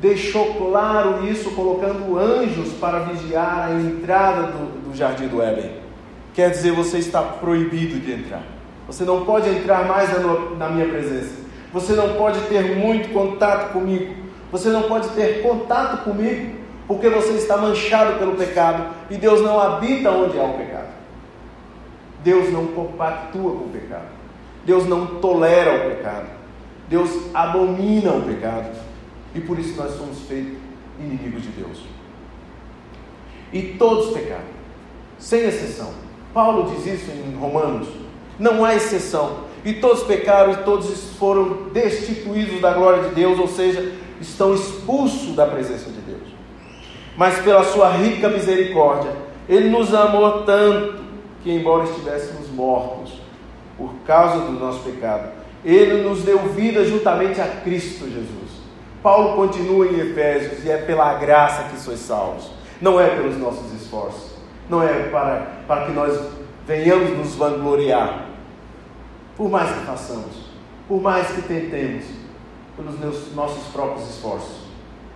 deixou 0.00 0.54
claro 0.54 1.26
isso, 1.26 1.50
colocando 1.50 2.18
anjos 2.18 2.72
para 2.74 3.00
vigiar 3.00 3.68
a 3.68 3.72
entrada 3.72 4.44
do, 4.44 4.90
do 4.90 4.96
jardim 4.96 5.28
do 5.28 5.42
Éden. 5.42 5.72
Quer 6.32 6.50
dizer, 6.50 6.72
você 6.72 6.98
está 6.98 7.20
proibido 7.22 7.98
de 7.98 8.12
entrar. 8.12 8.42
Você 8.90 9.04
não 9.04 9.24
pode 9.24 9.48
entrar 9.48 9.86
mais 9.86 10.10
na, 10.58 10.68
minha 10.68 10.88
presença. 10.88 11.30
Você 11.72 11.92
não 11.92 12.14
pode 12.14 12.40
ter 12.48 12.76
muito 12.76 13.12
contato 13.12 13.72
comigo. 13.72 14.16
Você 14.50 14.68
não 14.68 14.82
pode 14.82 15.10
ter 15.10 15.42
contato 15.42 16.02
comigo, 16.02 16.56
porque 16.88 17.08
você 17.08 17.34
está 17.34 17.56
manchado 17.56 18.18
pelo 18.18 18.34
pecado 18.34 18.92
e 19.08 19.14
Deus 19.14 19.40
não 19.42 19.60
habita 19.60 20.10
onde 20.10 20.36
há 20.36 20.42
o 20.42 20.54
pecado. 20.54 20.88
Deus 22.24 22.52
não 22.52 22.66
compactua 22.66 23.52
com 23.52 23.66
o 23.66 23.70
pecado. 23.72 24.08
Deus 24.66 24.88
não 24.88 25.06
tolera 25.20 25.86
o 25.86 25.90
pecado. 25.90 26.26
Deus 26.88 27.10
abomina 27.32 28.12
o 28.12 28.22
pecado. 28.22 28.76
E 29.36 29.40
por 29.40 29.56
isso 29.56 29.76
nós 29.76 29.92
somos 29.92 30.18
feitos 30.22 30.58
inimigos 30.98 31.42
de 31.42 31.50
Deus. 31.50 31.80
E 33.52 33.62
todos 33.78 34.12
pecaram, 34.12 34.42
sem 35.16 35.44
exceção. 35.44 35.92
Paulo 36.34 36.74
diz 36.74 36.86
isso 36.86 37.12
em 37.12 37.36
Romanos 37.36 37.99
não 38.40 38.64
há 38.64 38.74
exceção. 38.74 39.50
E 39.64 39.74
todos 39.74 40.02
pecaram 40.04 40.52
e 40.52 40.56
todos 40.64 41.14
foram 41.18 41.68
destituídos 41.72 42.60
da 42.60 42.72
glória 42.72 43.04
de 43.04 43.14
Deus, 43.14 43.38
ou 43.38 43.46
seja, 43.46 43.92
estão 44.20 44.54
expulsos 44.54 45.36
da 45.36 45.46
presença 45.46 45.90
de 45.90 46.00
Deus. 46.00 46.30
Mas 47.16 47.38
pela 47.40 47.62
sua 47.64 47.90
rica 47.90 48.28
misericórdia, 48.30 49.12
Ele 49.46 49.68
nos 49.68 49.92
amou 49.94 50.44
tanto 50.44 51.00
que, 51.42 51.52
embora 51.52 51.84
estivéssemos 51.84 52.48
mortos 52.48 53.20
por 53.76 53.92
causa 54.06 54.46
do 54.46 54.52
nosso 54.52 54.80
pecado, 54.80 55.28
Ele 55.62 56.02
nos 56.02 56.22
deu 56.22 56.38
vida 56.38 56.82
juntamente 56.84 57.40
a 57.40 57.46
Cristo 57.46 58.04
Jesus. 58.04 58.60
Paulo 59.02 59.36
continua 59.36 59.86
em 59.86 59.98
Efésios, 59.98 60.64
e 60.64 60.70
é 60.70 60.78
pela 60.78 61.14
graça 61.14 61.64
que 61.64 61.80
sois 61.80 62.00
salvos, 62.00 62.50
não 62.80 62.98
é 62.98 63.08
pelos 63.08 63.36
nossos 63.36 63.72
esforços, 63.80 64.30
não 64.68 64.82
é 64.82 65.08
para, 65.10 65.46
para 65.66 65.86
que 65.86 65.92
nós 65.92 66.18
venhamos 66.66 67.16
nos 67.16 67.34
vangloriar, 67.34 68.29
por 69.40 69.48
mais 69.48 69.70
que 69.70 69.86
façamos, 69.86 70.50
por 70.86 71.00
mais 71.00 71.28
que 71.28 71.40
tentemos, 71.40 72.04
pelos 72.76 73.34
nossos 73.34 73.72
próprios 73.72 74.06
esforços, 74.10 74.66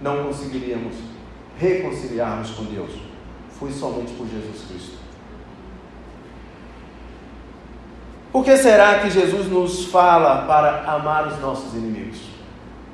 não 0.00 0.24
conseguiríamos 0.24 0.94
reconciliarmos 1.58 2.52
com 2.52 2.64
Deus. 2.64 2.90
Foi 3.58 3.70
somente 3.70 4.14
por 4.14 4.26
Jesus 4.26 4.64
Cristo. 4.66 4.96
Por 8.32 8.42
que 8.42 8.56
será 8.56 9.00
que 9.00 9.10
Jesus 9.10 9.46
nos 9.50 9.84
fala 9.88 10.46
para 10.46 10.90
amar 10.90 11.28
os 11.28 11.38
nossos 11.40 11.74
inimigos? 11.74 12.22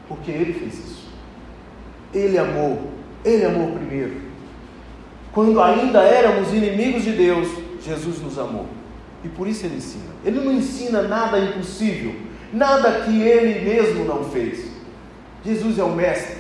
Porque 0.09 0.33
Ele 0.33 0.53
fez 0.53 0.75
isso. 0.81 1.09
Ele 2.13 2.39
amou, 2.39 2.91
Ele 3.25 3.45
amou 3.45 3.71
primeiro. 3.77 4.21
Quando 5.33 5.63
ainda 5.63 6.03
éramos 6.03 6.53
inimigos 6.53 7.05
de 7.05 7.13
Deus, 7.13 7.47
Jesus 7.81 8.21
nos 8.21 8.37
amou. 8.37 8.80
E 9.25 9.29
por 9.29 9.47
isso 9.47 9.67
ele 9.67 9.77
ensina. 9.77 10.11
Ele 10.25 10.41
não 10.41 10.53
ensina 10.53 11.03
nada 11.03 11.39
impossível, 11.39 12.15
nada 12.53 13.03
que 13.03 13.23
ele 13.23 13.65
mesmo 13.65 14.05
não 14.05 14.25
fez. 14.25 14.71
Jesus 15.45 15.79
é 15.79 15.85
o 15.85 15.91
mestre, 15.91 16.39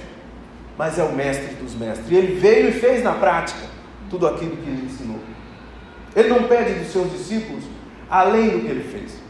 mas 0.77 0.99
é 0.99 1.05
o 1.05 1.13
mestre 1.13 1.55
dos 1.55 1.75
mestres. 1.75 2.11
Ele 2.11 2.39
veio 2.39 2.69
e 2.69 2.73
fez 2.73 3.03
na 3.03 3.13
prática 3.13 3.69
tudo 4.09 4.27
aquilo 4.27 4.57
que 4.57 4.69
ele 4.69 4.87
ensinou. 4.87 5.19
Ele 6.15 6.29
não 6.29 6.45
pede 6.45 6.75
dos 6.75 6.89
seus 6.89 7.11
discípulos 7.13 7.65
além 8.11 8.49
do 8.49 8.61
que 8.61 8.67
ele 8.67 8.85
fez. 8.85 9.21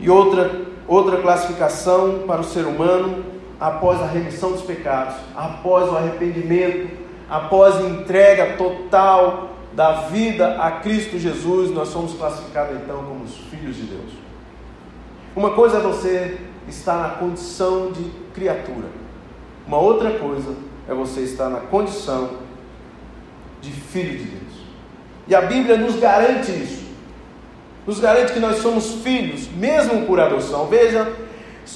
E 0.00 0.08
outra, 0.08 0.62
outra 0.86 1.18
classificação 1.18 2.24
para 2.26 2.40
o 2.40 2.44
ser 2.44 2.64
humano, 2.64 3.24
após 3.60 4.00
a 4.00 4.06
remissão 4.06 4.52
dos 4.52 4.62
pecados, 4.62 5.16
após 5.36 5.90
o 5.90 5.96
arrependimento, 5.96 6.88
após 7.28 7.76
a 7.76 7.82
entrega 7.82 8.56
total 8.56 9.57
da 9.78 9.92
vida 9.92 10.60
a 10.60 10.72
Cristo 10.72 11.20
Jesus, 11.20 11.70
nós 11.70 11.90
somos 11.90 12.12
classificados 12.14 12.76
então 12.82 12.96
como 12.96 13.22
os 13.22 13.36
filhos 13.48 13.76
de 13.76 13.82
Deus. 13.82 14.10
Uma 15.36 15.52
coisa 15.52 15.76
é 15.78 15.80
você 15.80 16.36
estar 16.66 16.98
na 17.00 17.10
condição 17.10 17.92
de 17.92 18.10
criatura, 18.34 18.88
uma 19.68 19.78
outra 19.78 20.18
coisa 20.18 20.52
é 20.88 20.92
você 20.92 21.20
estar 21.20 21.48
na 21.48 21.60
condição 21.60 22.38
de 23.60 23.70
filho 23.70 24.18
de 24.18 24.24
Deus. 24.24 24.52
E 25.28 25.34
a 25.36 25.42
Bíblia 25.42 25.76
nos 25.76 25.94
garante 25.94 26.50
isso. 26.50 26.88
Nos 27.86 28.00
garante 28.00 28.32
que 28.32 28.40
nós 28.40 28.56
somos 28.56 28.94
filhos, 29.04 29.46
mesmo 29.46 30.06
por 30.06 30.18
adoção. 30.18 30.66
Veja, 30.66 31.08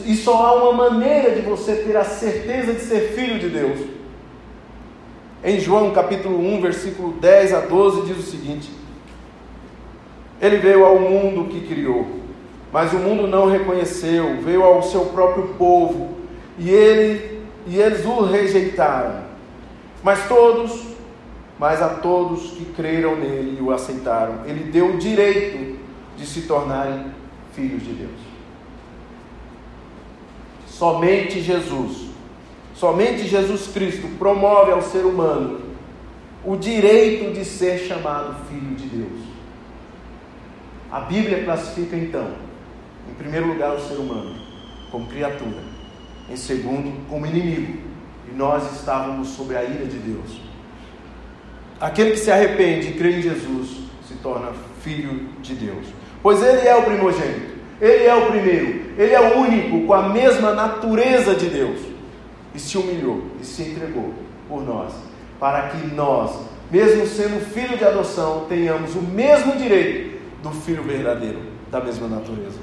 E 0.05 0.17
só 0.17 0.45
há 0.45 0.55
uma 0.55 0.89
maneira 0.89 1.37
de 1.37 1.43
você 1.43 1.77
ter 1.77 1.97
a 1.97 2.05
certeza 2.05 2.73
de 2.73 2.81
ser 2.81 3.13
filho 3.15 3.39
de 3.39 3.49
Deus. 3.49 3.92
Em 5.45 5.59
João 5.59 5.91
capítulo 5.91 6.39
1, 6.39 6.61
versículo 6.61 7.13
10 7.15 7.53
a 7.55 7.61
12, 7.61 8.03
diz 8.03 8.19
o 8.19 8.31
seguinte: 8.31 8.71
Ele 10.41 10.59
veio 10.59 10.85
ao 10.85 11.01
mundo 11.01 11.49
que 11.49 11.67
criou, 11.67 12.07
mas 12.73 12.93
o 12.93 12.99
mundo 12.99 13.27
não 13.27 13.51
reconheceu, 13.51 14.41
veio 14.41 14.63
ao 14.63 14.83
seu 14.85 15.07
próprio 15.07 15.49
povo, 15.59 16.17
e 16.57 16.71
ele 16.71 17.43
e 17.67 17.77
eles 17.77 18.05
o 18.05 18.23
rejeitaram. 18.23 19.23
Mas 20.03 20.29
todos, 20.29 20.85
mas 21.59 21.83
a 21.83 21.89
todos 21.89 22.53
que 22.53 22.65
creram 22.77 23.17
nele 23.17 23.59
e 23.59 23.63
o 23.63 23.73
aceitaram, 23.73 24.45
ele 24.47 24.71
deu 24.71 24.95
o 24.95 24.99
direito 24.99 25.79
de 26.17 26.27
se 26.27 26.43
tornarem 26.43 27.07
filhos 27.53 27.83
de 27.83 27.93
Deus. 27.93 28.21
Somente 30.67 31.41
Jesus, 31.41 32.12
somente 32.75 33.27
Jesus 33.27 33.69
Cristo 33.69 34.09
promove 34.19 34.73
ao 34.73 34.83
ser 34.83 35.05
humano 35.05 35.61
o 36.45 36.57
direito 36.57 37.33
de 37.33 37.45
ser 37.45 37.79
chamado 37.79 38.35
filho 38.49 38.75
de 38.75 38.87
Deus. 38.87 39.21
A 40.91 41.01
Bíblia 41.01 41.45
classifica 41.45 41.97
então, 41.97 42.33
em 43.11 43.15
primeiro 43.15 43.47
lugar, 43.47 43.75
o 43.75 43.81
ser 43.81 43.95
humano 43.95 44.35
como 44.91 45.07
criatura, 45.07 45.63
em 46.29 46.37
segundo, 46.37 46.93
como 47.09 47.25
inimigo, 47.27 47.79
e 48.31 48.37
nós 48.37 48.71
estávamos 48.77 49.29
sob 49.29 49.57
a 49.57 49.63
ira 49.63 49.87
de 49.87 49.97
Deus. 49.99 50.41
Aquele 51.81 52.13
que 52.13 52.19
se 52.19 52.31
arrepende 52.31 52.89
e 52.89 52.93
crê 52.93 53.19
em 53.19 53.23
Jesus 53.23 53.79
se 54.07 54.15
torna 54.17 54.53
filho 54.83 55.29
de 55.41 55.55
Deus, 55.55 55.87
pois 56.23 56.43
ele 56.43 56.69
é 56.69 56.77
o 56.77 56.83
primogênito. 56.83 57.53
Ele 57.81 58.05
é 58.05 58.15
o 58.15 58.27
primeiro, 58.27 58.93
ele 58.97 59.13
é 59.13 59.21
o 59.21 59.39
único 59.41 59.85
com 59.89 59.93
a 59.93 60.09
mesma 60.11 60.53
natureza 60.53 61.35
de 61.35 61.47
Deus. 61.47 61.81
E 62.55 62.61
se 62.61 62.77
humilhou 62.77 63.27
e 63.41 63.45
se 63.45 63.63
entregou 63.63 64.13
por 64.49 64.63
nós, 64.63 64.93
para 65.41 65.69
que 65.69 65.87
nós, 65.95 66.33
mesmo 66.71 67.07
sendo 67.07 67.45
filho 67.53 67.77
de 67.77 67.85
adoção, 67.85 68.47
tenhamos 68.49 68.95
o 68.95 69.03
mesmo 69.03 69.57
direito 69.57 70.21
do 70.43 70.51
filho 70.51 70.83
verdadeiro, 70.83 71.41
da 71.71 71.81
mesma 71.81 72.09
natureza. 72.09 72.59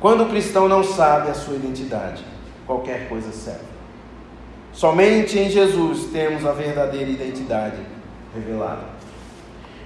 Quando 0.00 0.24
o 0.24 0.28
cristão 0.28 0.68
não 0.68 0.84
sabe 0.84 1.30
a 1.30 1.34
sua 1.34 1.56
identidade, 1.56 2.22
qualquer 2.66 3.08
coisa 3.08 3.32
serve. 3.32 3.66
Somente 4.72 5.38
em 5.38 5.50
Jesus 5.50 6.04
temos 6.12 6.46
a 6.46 6.52
verdadeira 6.52 7.10
identidade 7.10 7.78
revelada. 8.34 8.84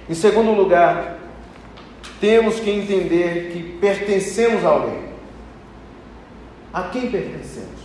Em 0.07 0.13
segundo 0.13 0.51
lugar, 0.51 1.17
temos 2.19 2.59
que 2.59 2.69
entender 2.69 3.51
que 3.51 3.63
pertencemos 3.79 4.63
a 4.63 4.69
alguém. 4.69 5.12
A 6.73 6.83
quem 6.83 7.11
pertencemos? 7.11 7.83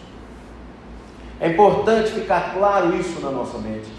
É 1.38 1.48
importante 1.48 2.10
ficar 2.10 2.54
claro 2.54 2.96
isso 2.96 3.20
na 3.20 3.30
nossa 3.30 3.58
mente. 3.58 3.92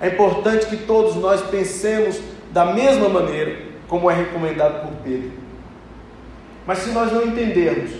É 0.00 0.08
importante 0.08 0.66
que 0.66 0.76
todos 0.76 1.16
nós 1.16 1.42
pensemos 1.42 2.20
da 2.52 2.66
mesma 2.66 3.08
maneira, 3.08 3.60
como 3.88 4.10
é 4.10 4.14
recomendado 4.14 4.86
por 4.86 4.96
Pedro. 5.02 5.32
Mas 6.66 6.78
se 6.78 6.90
nós 6.90 7.12
não 7.12 7.26
entendermos 7.26 7.90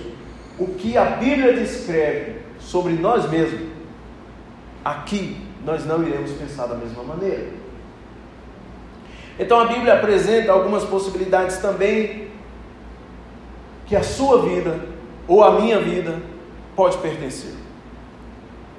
o 0.59 0.69
que 0.69 0.97
a 0.97 1.05
Bíblia 1.05 1.53
descreve 1.53 2.37
sobre 2.59 2.95
nós 2.95 3.29
mesmos, 3.29 3.69
aqui 4.85 5.45
nós 5.65 5.85
não 5.85 6.03
iremos 6.03 6.31
pensar 6.33 6.67
da 6.67 6.75
mesma 6.77 7.03
maneira. 7.03 7.49
Então 9.39 9.61
a 9.61 9.67
Bíblia 9.67 9.95
apresenta 9.95 10.53
algumas 10.53 10.85
possibilidades 10.85 11.59
também 11.59 12.29
que 13.85 13.95
a 13.95 14.03
sua 14.03 14.43
vida 14.43 14.81
ou 15.29 15.45
a 15.45 15.61
minha 15.61 15.79
vida 15.81 16.17
pode 16.77 16.99
pertencer 16.99 17.55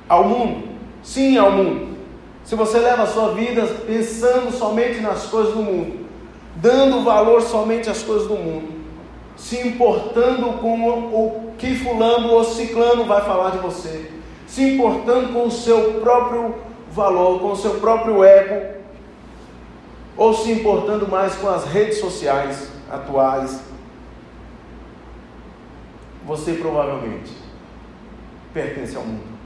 ao 0.08 0.24
mundo. 0.24 0.70
Sim, 1.04 1.38
ao 1.38 1.52
mundo. 1.52 1.98
Se 2.44 2.56
você 2.56 2.80
leva 2.80 3.04
a 3.04 3.08
sua 3.08 3.34
vida 3.34 3.66
pensando 3.86 4.52
somente 4.52 5.02
nas 5.02 5.26
coisas 5.26 5.54
do 5.54 5.62
mundo, 5.62 6.06
dando 6.56 7.04
valor 7.04 7.42
somente 7.42 7.90
às 7.90 8.04
coisas 8.04 8.28
do 8.28 8.36
mundo, 8.36 8.78
se 9.36 9.60
importando 9.68 10.54
com 10.60 10.90
o 10.90 11.52
que 11.58 11.76
fulano 11.76 12.30
ou 12.30 12.44
ciclano 12.44 13.06
vai 13.06 13.22
falar 13.22 13.52
de 13.52 13.58
você, 13.58 14.12
se 14.48 14.64
importando 14.64 15.34
com 15.34 15.48
o 15.48 15.52
seu 15.52 16.00
próprio 16.00 16.56
valor, 16.92 17.40
com 17.40 17.52
o 17.52 17.56
seu 17.56 17.76
próprio 17.76 18.24
ego, 18.24 18.78
ou 20.16 20.34
se 20.34 20.52
importando 20.52 21.08
mais 21.08 21.36
com 21.36 21.50
as 21.50 21.66
redes 21.66 22.00
sociais 22.00 22.72
atuais, 22.90 23.62
você 26.26 26.54
provavelmente 26.54 27.47
pertence 28.58 28.96
ao 28.96 29.04
mundo. 29.04 29.38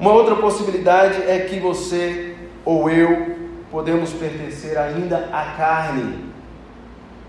Uma 0.00 0.12
outra 0.12 0.34
possibilidade 0.34 1.22
é 1.22 1.38
que 1.48 1.60
você 1.60 2.34
ou 2.64 2.90
eu 2.90 3.36
podemos 3.70 4.12
pertencer 4.12 4.76
ainda 4.76 5.28
à 5.32 5.54
carne. 5.56 6.26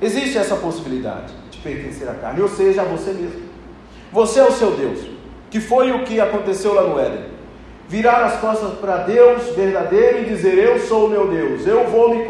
Existe 0.02 0.38
essa 0.38 0.56
possibilidade 0.56 1.34
de 1.52 1.60
pertencer 1.60 2.10
à 2.10 2.16
carne, 2.16 2.42
ou 2.42 2.50
seja, 2.50 2.82
a 2.82 2.86
você 2.86 3.12
mesmo. 3.12 3.44
Você 4.12 4.40
é 4.40 4.44
o 4.44 4.52
seu 4.52 4.72
Deus, 4.72 5.00
que 5.52 5.60
foi 5.60 5.92
o 5.92 6.04
que 6.04 6.20
aconteceu 6.20 6.74
lá 6.74 6.82
no 6.82 7.00
Éden 7.00 7.38
virar 7.88 8.26
as 8.26 8.40
costas 8.42 8.74
para 8.80 8.98
Deus 8.98 9.56
verdadeiro 9.56 10.24
e 10.24 10.26
dizer: 10.26 10.58
Eu 10.58 10.80
sou 10.80 11.06
o 11.06 11.10
meu 11.10 11.28
Deus, 11.28 11.66
eu 11.66 11.88
vou 11.88 12.10
me, 12.10 12.26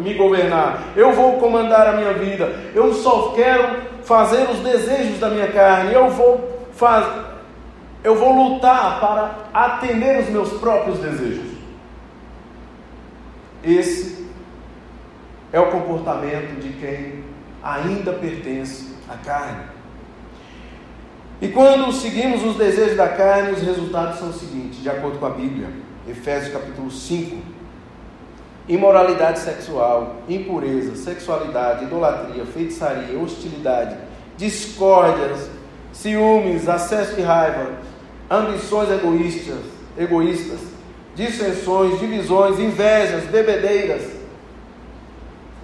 me 0.00 0.14
governar, 0.14 0.92
eu 0.94 1.12
vou 1.12 1.38
comandar 1.38 1.88
a 1.88 1.92
minha 1.94 2.12
vida, 2.12 2.54
eu 2.74 2.94
só 2.94 3.32
quero 3.34 3.78
fazer 4.04 4.48
os 4.48 4.60
desejos 4.60 5.18
da 5.18 5.28
minha 5.28 5.48
carne, 5.48 5.92
eu 5.92 6.08
vou 6.10 6.61
fazer. 6.82 7.22
Eu 8.02 8.16
vou 8.16 8.32
lutar 8.32 8.98
para 8.98 9.36
atender 9.54 10.22
os 10.22 10.28
meus 10.28 10.52
próprios 10.54 10.98
desejos. 10.98 11.52
Esse 13.62 14.26
é 15.52 15.60
o 15.60 15.70
comportamento 15.70 16.60
de 16.60 16.70
quem 16.80 17.24
ainda 17.62 18.12
pertence 18.12 18.96
à 19.08 19.16
carne. 19.16 19.62
E 21.40 21.48
quando 21.48 21.92
seguimos 21.92 22.44
os 22.44 22.56
desejos 22.56 22.96
da 22.96 23.08
carne, 23.08 23.52
os 23.52 23.62
resultados 23.62 24.18
são 24.18 24.30
os 24.30 24.36
seguintes, 24.40 24.82
de 24.82 24.90
acordo 24.90 25.20
com 25.20 25.26
a 25.26 25.30
Bíblia, 25.30 25.68
Efésios 26.08 26.52
capítulo 26.52 26.90
5: 26.90 27.36
imoralidade 28.68 29.38
sexual, 29.38 30.16
impureza, 30.28 30.96
sexualidade, 30.96 31.84
idolatria, 31.84 32.44
feitiçaria, 32.46 33.16
hostilidade, 33.16 33.96
discórdias, 34.36 35.48
ciúmes, 35.92 36.68
acesso 36.68 37.14
de 37.14 37.22
raiva, 37.22 37.70
ambições 38.30 38.90
egoístas, 38.90 39.58
egoístas, 39.96 40.60
dissensões, 41.14 42.00
divisões, 42.00 42.58
invejas, 42.58 43.24
bebedeiras, 43.24 44.02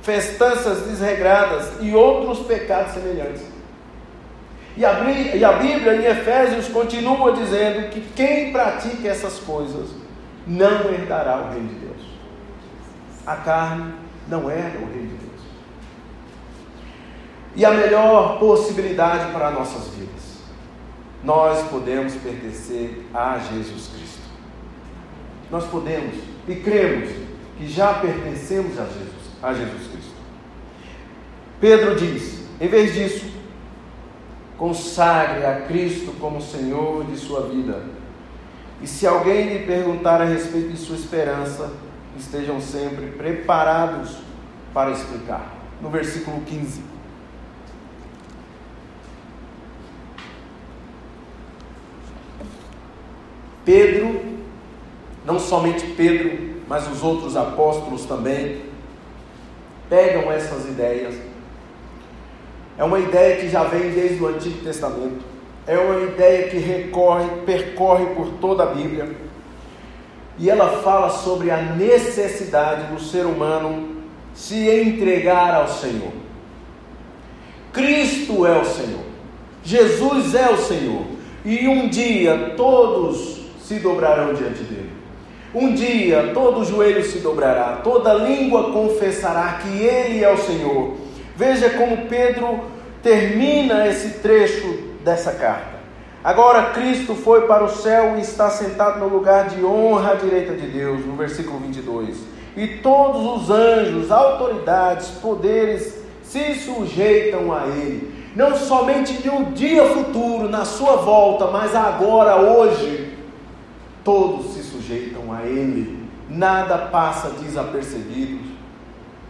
festanças 0.03 0.83
desregradas 0.83 1.73
e 1.81 1.95
outros 1.95 2.47
pecados 2.47 2.93
semelhantes. 2.93 3.43
E 4.77 4.85
a, 4.85 4.93
e 5.35 5.45
a 5.45 5.53
Bíblia 5.55 5.97
em 5.97 6.05
Efésios 6.05 6.69
continua 6.69 7.33
dizendo 7.33 7.91
que 7.91 8.01
quem 8.15 8.53
pratica 8.53 9.09
essas 9.09 9.39
coisas 9.41 9.89
não 10.47 10.93
herdará 10.93 11.43
o 11.43 11.51
reino 11.53 11.69
de 11.69 11.75
Deus. 11.75 12.03
A 13.27 13.37
carne 13.37 13.93
não 14.29 14.49
herda 14.51 14.79
o 14.79 14.87
reino 14.87 15.09
de 15.09 15.17
Deus. 15.17 15.43
E 17.57 17.65
a 17.65 17.71
melhor 17.73 18.39
possibilidade 18.39 19.33
para 19.33 19.51
nossas 19.51 19.89
vidas, 19.95 20.18
nós 21.23 21.69
podemos 21.69 22.15
pertencer 22.15 23.05
a 23.13 23.39
Jesus 23.39 23.89
Cristo. 23.89 24.29
Nós 25.51 25.65
podemos 25.65 26.15
e 26.47 26.55
cremos 26.57 27.11
que 27.57 27.69
já 27.69 27.95
pertencemos 27.95 28.79
a 28.79 28.85
Jesus, 28.85 29.37
a 29.43 29.55
Jesus 29.55 29.87
Cristo. 29.91 30.15
Pedro 31.61 31.97
diz: 31.97 32.45
em 32.61 32.69
vez 32.69 32.95
disso, 32.95 33.39
Consagre 34.59 35.47
a 35.47 35.61
Cristo 35.61 36.13
como 36.19 36.43
Senhor 36.43 37.05
de 37.05 37.17
sua 37.17 37.43
vida. 37.43 37.81
E 38.83 38.89
se 38.89 39.07
alguém 39.07 39.49
lhe 39.51 39.65
perguntar 39.65 40.21
a 40.21 40.25
respeito 40.25 40.71
de 40.71 40.77
sua 40.77 40.97
esperança, 40.97 41.73
estejam 42.19 42.61
sempre 42.61 43.07
preparados 43.07 44.19
para 44.75 44.91
explicar. 44.91 45.55
No 45.81 45.89
versículo 45.89 46.41
15. 46.41 46.83
Pedro, 53.69 54.19
não 55.27 55.39
somente 55.39 55.85
Pedro, 55.89 56.57
mas 56.67 56.91
os 56.91 57.03
outros 57.03 57.37
apóstolos 57.37 58.07
também, 58.07 58.63
pegam 59.91 60.33
essas 60.33 60.65
ideias 60.65 61.15
é 62.79 62.85
uma 62.85 63.01
ideia 63.01 63.37
que 63.37 63.49
já 63.51 63.65
vem 63.65 63.91
desde 63.91 64.23
o 64.23 64.29
Antigo 64.29 64.63
Testamento. 64.63 65.19
É 65.67 65.77
uma 65.77 66.01
ideia 66.01 66.49
que 66.49 66.57
recorre, 66.59 67.29
percorre 67.45 68.07
por 68.15 68.29
toda 68.41 68.63
a 68.63 68.67
Bíblia. 68.67 69.11
E 70.39 70.49
ela 70.49 70.81
fala 70.81 71.11
sobre 71.11 71.51
a 71.51 71.61
necessidade 71.61 72.93
do 72.93 73.01
ser 73.01 73.27
humano 73.27 73.97
se 74.33 74.71
entregar 74.71 75.57
ao 75.57 75.67
Senhor. 75.67 76.13
Cristo 77.73 78.47
é 78.47 78.57
o 78.57 78.65
Senhor. 78.65 79.05
Jesus 79.65 80.37
é 80.37 80.49
o 80.49 80.57
Senhor. 80.57 81.03
E 81.45 81.67
um 81.67 81.89
dia 81.89 82.55
todos 82.57 83.38
se 83.69 83.75
dobrarão 83.75 84.33
diante 84.33 84.63
dele. 84.65 84.91
Um 85.55 85.75
dia 85.75 86.31
todo 86.33 86.65
joelho 86.65 87.05
se 87.05 87.19
dobrará, 87.19 87.81
toda 87.85 88.15
língua 88.15 88.73
confessará 88.73 89.61
que 89.63 89.83
ele 89.83 90.25
é 90.25 90.33
o 90.33 90.39
Senhor. 90.39 90.97
Veja 91.37 91.69
como 91.71 92.07
Pedro 92.07 92.61
termina 93.03 93.87
esse 93.87 94.21
trecho 94.21 94.67
dessa 95.05 95.33
carta. 95.33 95.79
Agora 96.25 96.71
Cristo 96.71 97.15
foi 97.15 97.43
para 97.43 97.65
o 97.65 97.69
céu 97.69 98.17
e 98.17 98.23
está 98.23 98.49
sentado 98.49 99.01
no 99.01 99.09
lugar 99.09 99.49
de 99.49 99.63
honra 99.63 100.13
à 100.13 100.15
direita 100.15 100.55
de 100.55 100.67
Deus, 100.67 101.05
no 101.05 101.15
versículo 101.15 101.59
22. 101.59 102.17
E 102.57 102.67
todos 102.79 103.43
os 103.43 103.51
anjos, 103.51 104.11
autoridades, 104.11 105.09
poderes 105.23 105.95
se 106.23 106.55
sujeitam 106.55 107.53
a 107.53 107.67
Ele. 107.67 108.13
Não 108.35 108.57
somente 108.57 109.27
no 109.27 109.53
dia 109.53 109.85
futuro, 109.85 110.49
na 110.49 110.65
sua 110.65 110.97
volta, 110.97 111.47
mas 111.47 111.75
agora, 111.75 112.37
hoje, 112.37 113.08
todos 114.09 114.55
se 114.55 114.63
sujeitam 114.63 115.31
a 115.31 115.43
Ele. 115.43 116.09
Nada 116.31 116.79
passa 116.79 117.29
desapercebido 117.29 118.41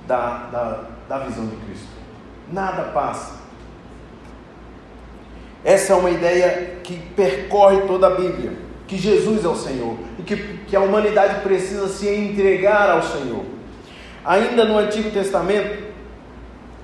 da, 0.06 0.46
da, 0.52 0.84
da 1.08 1.18
visão 1.18 1.48
de 1.48 1.56
Cristo. 1.56 1.88
Nada 2.52 2.84
passa. 2.92 3.40
Essa 5.64 5.94
é 5.94 5.96
uma 5.96 6.10
ideia 6.10 6.78
que 6.84 6.96
percorre 7.16 7.88
toda 7.88 8.06
a 8.06 8.14
Bíblia, 8.14 8.52
que 8.86 8.96
Jesus 8.96 9.44
é 9.44 9.48
o 9.48 9.56
Senhor 9.56 9.98
e 10.16 10.22
que, 10.22 10.36
que 10.68 10.76
a 10.76 10.80
humanidade 10.80 11.40
precisa 11.40 11.88
se 11.88 12.08
entregar 12.08 12.88
ao 12.88 13.02
Senhor. 13.02 13.44
Ainda 14.24 14.64
no 14.64 14.78
Antigo 14.78 15.10
Testamento, 15.10 15.88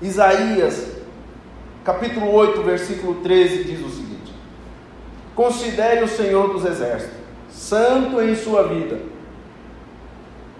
Isaías, 0.01 0.97
capítulo 1.85 2.29
8, 2.29 2.61
versículo 2.61 3.21
13, 3.21 3.63
diz 3.63 3.79
o 3.79 3.89
seguinte: 3.89 4.33
Considere 5.33 6.03
o 6.03 6.09
Senhor 6.09 6.51
dos 6.51 6.65
Exércitos, 6.65 7.24
santo 7.55 8.21
em 8.21 8.35
sua 8.35 8.67
vida, 8.67 8.99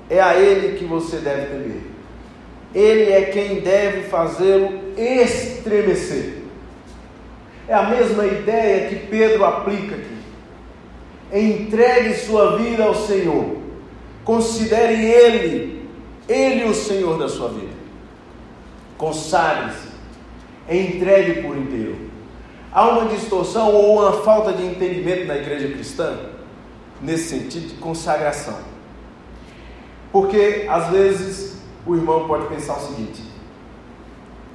é 0.09 0.21
a 0.21 0.35
Ele 0.35 0.77
que 0.77 0.85
você 0.85 1.17
deve 1.17 1.47
temer. 1.47 1.81
Ele 2.73 3.11
é 3.11 3.21
quem 3.25 3.59
deve 3.59 4.03
fazê-lo 4.03 4.79
estremecer. 4.97 6.43
É 7.67 7.73
a 7.73 7.83
mesma 7.83 8.25
ideia 8.25 8.87
que 8.87 9.07
Pedro 9.07 9.43
aplica 9.43 9.95
aqui. 9.95 10.15
Entregue 11.33 12.13
sua 12.15 12.57
vida 12.57 12.83
ao 12.83 12.95
Senhor. 12.95 13.57
Considere 14.23 15.05
Ele, 15.05 15.89
Ele 16.27 16.65
o 16.65 16.73
Senhor 16.73 17.17
da 17.17 17.27
sua 17.27 17.49
vida. 17.49 17.73
Consagre-se. 18.97 19.87
Entregue 20.69 21.41
por 21.41 21.57
inteiro. 21.57 21.95
Há 22.71 22.89
uma 22.89 23.09
distorção 23.09 23.73
ou 23.73 23.99
uma 23.99 24.13
falta 24.23 24.51
de 24.51 24.65
entendimento 24.65 25.25
na 25.25 25.37
igreja 25.37 25.69
cristã 25.69 26.34
nesse 27.01 27.29
sentido 27.29 27.67
de 27.67 27.75
consagração. 27.75 28.57
Porque 30.11 30.65
às 30.69 30.89
vezes 30.89 31.57
o 31.85 31.95
irmão 31.95 32.27
pode 32.27 32.47
pensar 32.47 32.77
o 32.77 32.79
seguinte: 32.79 33.21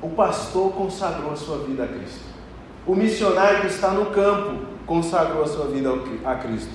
o 0.03 0.09
pastor 0.09 0.73
consagrou 0.73 1.33
a 1.33 1.37
sua 1.37 1.59
vida 1.59 1.85
a 1.85 1.89
Cristo. 1.89 2.21
O 2.87 2.95
missionário 2.95 3.61
que 3.61 3.67
está 3.67 3.91
no 3.91 4.07
campo 4.07 4.65
consagrou 4.87 5.43
a 5.43 5.47
sua 5.47 5.67
vida 5.67 5.91
a 6.25 6.35
Cristo. 6.37 6.73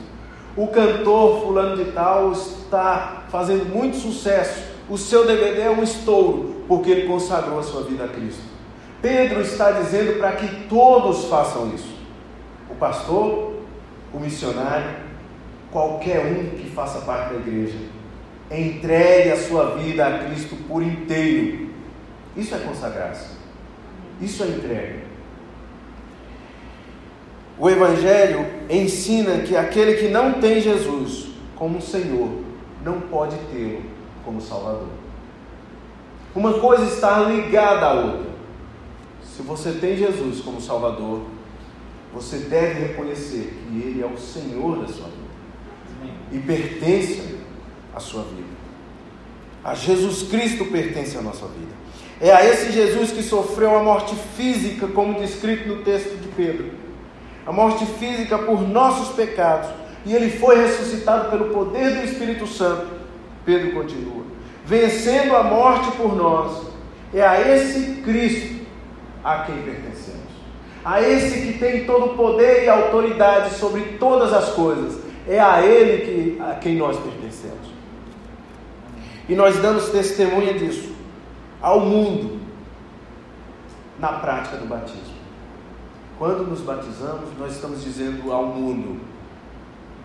O 0.55 0.67
cantor 0.67 1.41
fulano 1.41 1.83
de 1.83 1.91
tal 1.91 2.31
está 2.31 3.23
fazendo 3.29 3.65
muito 3.65 3.97
sucesso. 3.97 4.63
O 4.87 4.97
seu 4.97 5.25
DVD 5.25 5.61
é 5.61 5.69
um 5.69 5.83
estouro 5.83 6.63
porque 6.67 6.91
ele 6.91 7.07
consagrou 7.07 7.59
a 7.59 7.63
sua 7.63 7.81
vida 7.83 8.05
a 8.05 8.07
Cristo. 8.07 8.41
Pedro 9.01 9.41
está 9.41 9.71
dizendo 9.71 10.17
para 10.19 10.33
que 10.33 10.67
todos 10.67 11.25
façam 11.25 11.73
isso. 11.73 11.93
O 12.69 12.75
pastor, 12.75 13.53
o 14.13 14.19
missionário, 14.19 15.04
qualquer 15.75 16.25
um 16.25 16.55
que 16.55 16.69
faça 16.69 17.01
parte 17.01 17.33
da 17.33 17.39
igreja, 17.41 17.77
entregue 18.49 19.31
a 19.31 19.37
sua 19.37 19.75
vida 19.75 20.07
a 20.07 20.19
Cristo 20.19 20.55
por 20.69 20.81
inteiro. 20.81 21.67
Isso 22.37 22.55
é 22.55 22.59
consagrar-se. 22.59 23.35
Isso 24.21 24.41
é 24.43 24.47
entrega. 24.47 25.03
O 27.59 27.69
Evangelho 27.69 28.45
ensina 28.69 29.39
que 29.39 29.57
aquele 29.57 29.95
que 29.95 30.07
não 30.07 30.39
tem 30.39 30.61
Jesus 30.61 31.27
como 31.57 31.81
Senhor 31.81 32.29
não 32.81 33.01
pode 33.01 33.35
tê-lo 33.51 33.81
como 34.23 34.39
Salvador. 34.39 34.87
Uma 36.33 36.53
coisa 36.53 36.85
está 36.85 37.19
ligada 37.23 37.85
à 37.85 37.93
outra. 37.95 38.31
Se 39.23 39.41
você 39.41 39.73
tem 39.73 39.97
Jesus 39.97 40.39
como 40.39 40.61
Salvador, 40.61 41.23
você 42.13 42.37
deve 42.37 42.79
reconhecer 42.79 43.53
que 43.67 43.77
Ele 43.77 44.01
é 44.01 44.05
o 44.05 44.17
Senhor 44.17 44.79
da 44.79 44.87
sua 44.87 45.07
vida 45.07 45.24
e 46.31 46.39
pertence 46.39 47.39
à 47.95 47.99
sua 47.99 48.23
vida. 48.23 48.55
A 49.63 49.73
Jesus 49.73 50.23
Cristo 50.29 50.65
pertence 50.65 51.17
à 51.17 51.21
nossa 51.21 51.47
vida. 51.47 51.73
É 52.21 52.31
a 52.31 52.45
esse 52.45 52.71
Jesus 52.71 53.11
que 53.11 53.23
sofreu 53.23 53.77
a 53.77 53.83
morte 53.83 54.15
física, 54.37 54.87
como 54.87 55.19
descrito 55.19 55.67
no 55.67 55.83
texto 55.83 56.17
de 56.17 56.27
Pedro 56.29 56.85
a 57.45 57.51
morte 57.51 57.85
física 57.85 58.37
por 58.39 58.67
nossos 58.67 59.15
pecados, 59.15 59.69
e 60.05 60.13
ele 60.13 60.31
foi 60.31 60.57
ressuscitado 60.57 61.29
pelo 61.29 61.53
poder 61.53 61.95
do 61.95 62.05
Espírito 62.05 62.47
Santo. 62.47 62.87
Pedro 63.45 63.71
continua: 63.73 64.23
vencendo 64.65 65.35
a 65.35 65.43
morte 65.43 65.91
por 65.95 66.15
nós, 66.15 66.67
é 67.13 67.21
a 67.21 67.39
esse 67.55 68.01
Cristo 68.03 68.65
a 69.23 69.39
quem 69.39 69.55
pertencemos, 69.61 70.31
a 70.83 71.01
esse 71.01 71.41
que 71.41 71.59
tem 71.59 71.85
todo 71.85 72.13
o 72.13 72.15
poder 72.15 72.63
e 72.63 72.69
autoridade 72.69 73.55
sobre 73.55 73.81
todas 73.99 74.33
as 74.33 74.49
coisas, 74.49 74.99
é 75.27 75.39
a 75.39 75.61
Ele 75.61 76.05
que, 76.05 76.41
a 76.41 76.55
quem 76.55 76.75
nós 76.75 76.97
pertencemos. 76.97 77.73
E 79.27 79.35
nós 79.35 79.57
damos 79.59 79.89
testemunha 79.89 80.53
disso 80.53 80.93
ao 81.61 81.79
mundo 81.79 82.39
na 83.99 84.13
prática 84.13 84.57
do 84.57 84.67
batismo. 84.67 85.15
Quando 86.19 86.47
nos 86.47 86.61
batizamos, 86.61 87.29
nós 87.39 87.53
estamos 87.53 87.83
dizendo 87.83 88.31
ao 88.31 88.45
mundo: 88.45 89.01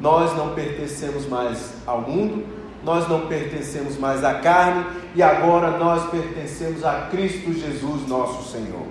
nós 0.01 0.35
não 0.37 0.55
pertencemos 0.55 1.27
mais 1.29 1.75
ao 1.87 2.01
mundo, 2.01 2.47
nós 2.83 3.07
não 3.09 3.27
pertencemos 3.27 3.99
mais 3.99 4.25
à 4.25 4.35
carne 4.35 4.87
e 5.15 5.23
agora 5.23 5.77
nós 5.79 6.09
pertencemos 6.11 6.85
a 6.85 7.09
Cristo 7.11 7.53
Jesus, 7.53 8.09
nosso 8.09 8.51
Senhor. 8.51 8.87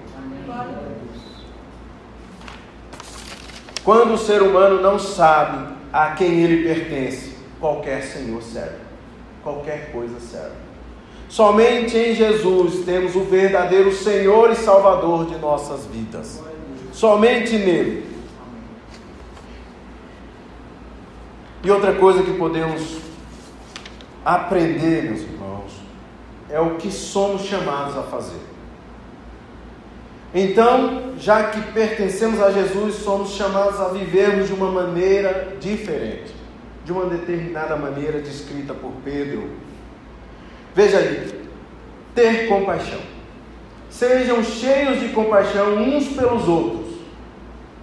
Quando 3.83 4.13
o 4.13 4.17
ser 4.17 4.43
humano 4.43 4.81
não 4.81 4.99
sabe 4.99 5.78
a 5.91 6.11
quem 6.11 6.41
ele 6.41 6.63
pertence, 6.63 7.35
qualquer 7.59 8.03
Senhor 8.03 8.41
serve, 8.41 8.77
qualquer 9.43 9.91
coisa 9.91 10.19
serve. 10.19 10.55
Somente 11.27 11.97
em 11.97 12.15
Jesus 12.15 12.85
temos 12.85 13.15
o 13.15 13.21
verdadeiro 13.21 13.93
Senhor 13.93 14.51
e 14.51 14.55
Salvador 14.55 15.25
de 15.25 15.37
nossas 15.37 15.85
vidas 15.85 16.41
somente 16.99 17.57
nele. 17.57 18.09
E 21.63 21.71
outra 21.71 21.93
coisa 21.93 22.23
que 22.23 22.33
podemos 22.33 22.99
aprender, 24.23 25.03
meus 25.03 25.21
irmãos, 25.21 25.71
é 26.49 26.59
o 26.59 26.75
que 26.75 26.91
somos 26.91 27.43
chamados 27.43 27.97
a 27.97 28.03
fazer. 28.03 28.39
Então, 30.33 31.13
já 31.17 31.49
que 31.49 31.61
pertencemos 31.71 32.41
a 32.41 32.51
Jesus, 32.51 32.95
somos 32.95 33.31
chamados 33.31 33.79
a 33.79 33.89
vivermos 33.89 34.47
de 34.47 34.53
uma 34.53 34.71
maneira 34.71 35.55
diferente, 35.59 36.33
de 36.85 36.91
uma 36.91 37.05
determinada 37.05 37.75
maneira 37.75 38.19
descrita 38.19 38.73
por 38.73 38.91
Pedro. 39.03 39.49
Veja 40.75 40.99
aí, 40.99 41.47
ter 42.13 42.47
compaixão. 42.47 42.99
Sejam 43.89 44.43
cheios 44.43 44.99
de 44.99 45.09
compaixão 45.09 45.75
uns 45.77 46.09
pelos 46.09 46.47
outros 46.47 46.89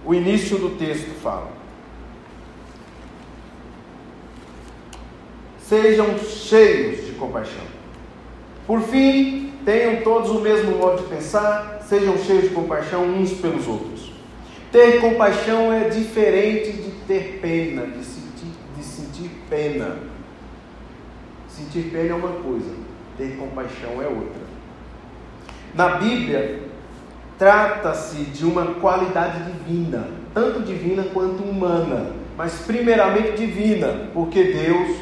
o 0.07 0.13
início 0.13 0.57
do 0.57 0.69
texto 0.77 1.09
fala. 1.21 1.49
Sejam 5.59 6.17
cheios 6.17 7.05
de 7.05 7.11
compaixão. 7.11 7.65
Por 8.65 8.81
fim, 8.83 9.51
tenham 9.65 9.97
todos 10.03 10.29
o 10.29 10.39
mesmo 10.39 10.77
modo 10.77 11.03
de 11.03 11.09
pensar, 11.09 11.76
sejam 11.87 12.17
cheios 12.17 12.43
de 12.43 12.49
compaixão 12.49 13.03
uns 13.05 13.31
pelos 13.33 13.67
outros. 13.67 14.11
Ter 14.71 14.99
compaixão 14.99 15.71
é 15.71 15.89
diferente 15.89 16.71
de 16.73 16.91
ter 17.07 17.39
pena, 17.41 17.87
de 17.87 18.03
sentir, 18.03 18.51
de 18.75 18.83
sentir 18.83 19.31
pena. 19.49 19.97
Sentir 21.47 21.89
pena 21.91 22.11
é 22.11 22.13
uma 22.13 22.41
coisa, 22.41 22.73
ter 23.17 23.37
compaixão 23.37 24.01
é 24.01 24.07
outra. 24.07 24.47
Na 25.73 25.97
Bíblia, 25.97 26.67
Trata-se 27.37 28.23
de 28.23 28.45
uma 28.45 28.65
qualidade 28.75 29.43
divina, 29.43 30.07
tanto 30.33 30.63
divina 30.63 31.03
quanto 31.13 31.43
humana, 31.43 32.13
mas 32.35 32.63
primeiramente 32.65 33.37
divina, 33.37 34.09
porque 34.11 34.43
Deus 34.43 34.97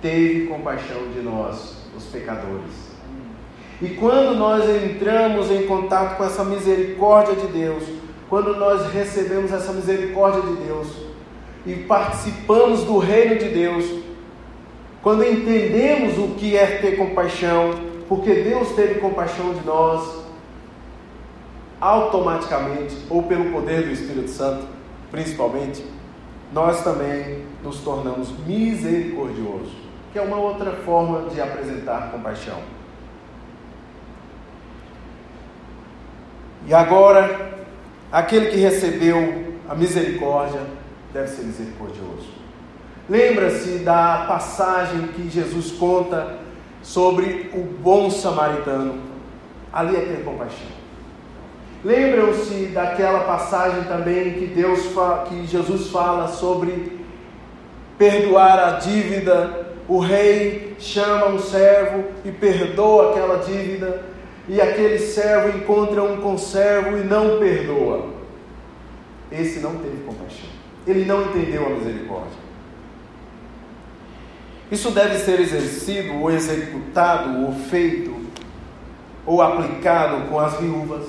teve 0.00 0.46
compaixão 0.46 1.08
de 1.12 1.20
nós, 1.20 1.76
os 1.94 2.04
pecadores. 2.04 2.93
E 3.84 3.96
quando 3.96 4.34
nós 4.34 4.64
entramos 4.66 5.50
em 5.50 5.66
contato 5.66 6.16
com 6.16 6.24
essa 6.24 6.42
misericórdia 6.42 7.34
de 7.34 7.48
Deus, 7.48 7.84
quando 8.30 8.56
nós 8.56 8.90
recebemos 8.90 9.52
essa 9.52 9.74
misericórdia 9.74 10.40
de 10.40 10.54
Deus 10.64 10.88
e 11.66 11.74
participamos 11.74 12.82
do 12.84 12.96
reino 12.96 13.36
de 13.36 13.50
Deus, 13.50 13.84
quando 15.02 15.22
entendemos 15.22 16.16
o 16.16 16.28
que 16.28 16.56
é 16.56 16.78
ter 16.78 16.96
compaixão, 16.96 17.74
porque 18.08 18.32
Deus 18.32 18.70
teve 18.70 19.00
compaixão 19.00 19.52
de 19.52 19.62
nós, 19.66 20.24
automaticamente, 21.78 22.96
ou 23.10 23.24
pelo 23.24 23.52
poder 23.52 23.82
do 23.82 23.92
Espírito 23.92 24.30
Santo, 24.30 24.66
principalmente, 25.10 25.84
nós 26.54 26.82
também 26.82 27.44
nos 27.62 27.80
tornamos 27.80 28.32
misericordiosos, 28.46 29.74
que 30.10 30.18
é 30.18 30.22
uma 30.22 30.38
outra 30.38 30.72
forma 30.72 31.28
de 31.28 31.38
apresentar 31.38 32.10
compaixão. 32.10 32.73
E 36.66 36.74
agora, 36.74 37.50
aquele 38.10 38.46
que 38.46 38.56
recebeu 38.56 39.54
a 39.68 39.74
misericórdia 39.74 40.60
deve 41.12 41.28
ser 41.28 41.42
misericordioso. 41.42 42.28
Lembra-se 43.08 43.78
da 43.78 44.24
passagem 44.26 45.08
que 45.08 45.28
Jesus 45.28 45.72
conta 45.72 46.38
sobre 46.82 47.50
o 47.54 47.60
bom 47.60 48.10
samaritano. 48.10 48.98
Ali 49.72 49.96
é 49.96 50.00
ter 50.00 50.24
compaixão. 50.24 50.74
Lembram-se 51.84 52.66
daquela 52.66 53.20
passagem 53.20 53.84
também 53.84 54.34
que 54.34 54.46
Deus 54.46 54.80
que 55.28 55.46
Jesus 55.46 55.90
fala 55.90 56.28
sobre 56.28 56.98
perdoar 57.98 58.58
a 58.58 58.70
dívida. 58.78 59.66
O 59.86 59.98
rei 59.98 60.74
chama 60.78 61.26
um 61.26 61.38
servo 61.38 62.04
e 62.24 62.32
perdoa 62.32 63.10
aquela 63.10 63.36
dívida, 63.36 64.02
e 64.48 64.60
aquele 64.60 64.98
servo 64.98 65.56
encontra 65.56 66.02
um 66.02 66.20
conservo 66.20 66.98
e 66.98 67.04
não 67.04 67.38
perdoa. 67.38 68.10
Esse 69.32 69.60
não 69.60 69.76
teve 69.76 70.04
compaixão. 70.04 70.48
Ele 70.86 71.04
não 71.04 71.22
entendeu 71.22 71.66
a 71.66 71.70
misericórdia. 71.70 72.44
Isso 74.70 74.90
deve 74.90 75.18
ser 75.18 75.40
exercido 75.40 76.20
ou 76.20 76.30
executado 76.30 77.44
ou 77.44 77.52
feito 77.52 78.14
ou 79.26 79.40
aplicado 79.40 80.28
com 80.28 80.38
as 80.38 80.58
viúvas, 80.60 81.06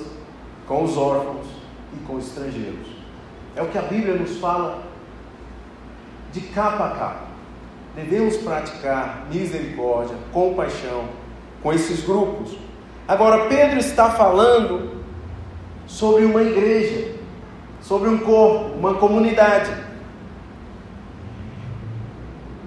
com 0.66 0.84
os 0.84 0.96
órfãos 0.96 1.46
e 1.94 2.04
com 2.06 2.14
os 2.14 2.26
estrangeiros. 2.26 2.88
É 3.54 3.62
o 3.62 3.68
que 3.68 3.78
a 3.78 3.82
Bíblia 3.82 4.14
nos 4.14 4.38
fala 4.38 4.82
de 6.32 6.40
capa 6.40 6.86
a 6.86 6.90
capa. 6.90 7.26
Devemos 7.94 8.36
praticar 8.36 9.26
misericórdia, 9.32 10.16
compaixão 10.32 11.08
com 11.62 11.72
esses 11.72 12.04
grupos. 12.04 12.56
Agora, 13.08 13.46
Pedro 13.46 13.78
está 13.78 14.10
falando 14.10 14.96
sobre 15.86 16.24
uma 16.24 16.42
igreja, 16.42 17.14
sobre 17.80 18.08
um 18.08 18.18
corpo, 18.18 18.76
uma 18.76 18.94
comunidade. 18.94 19.70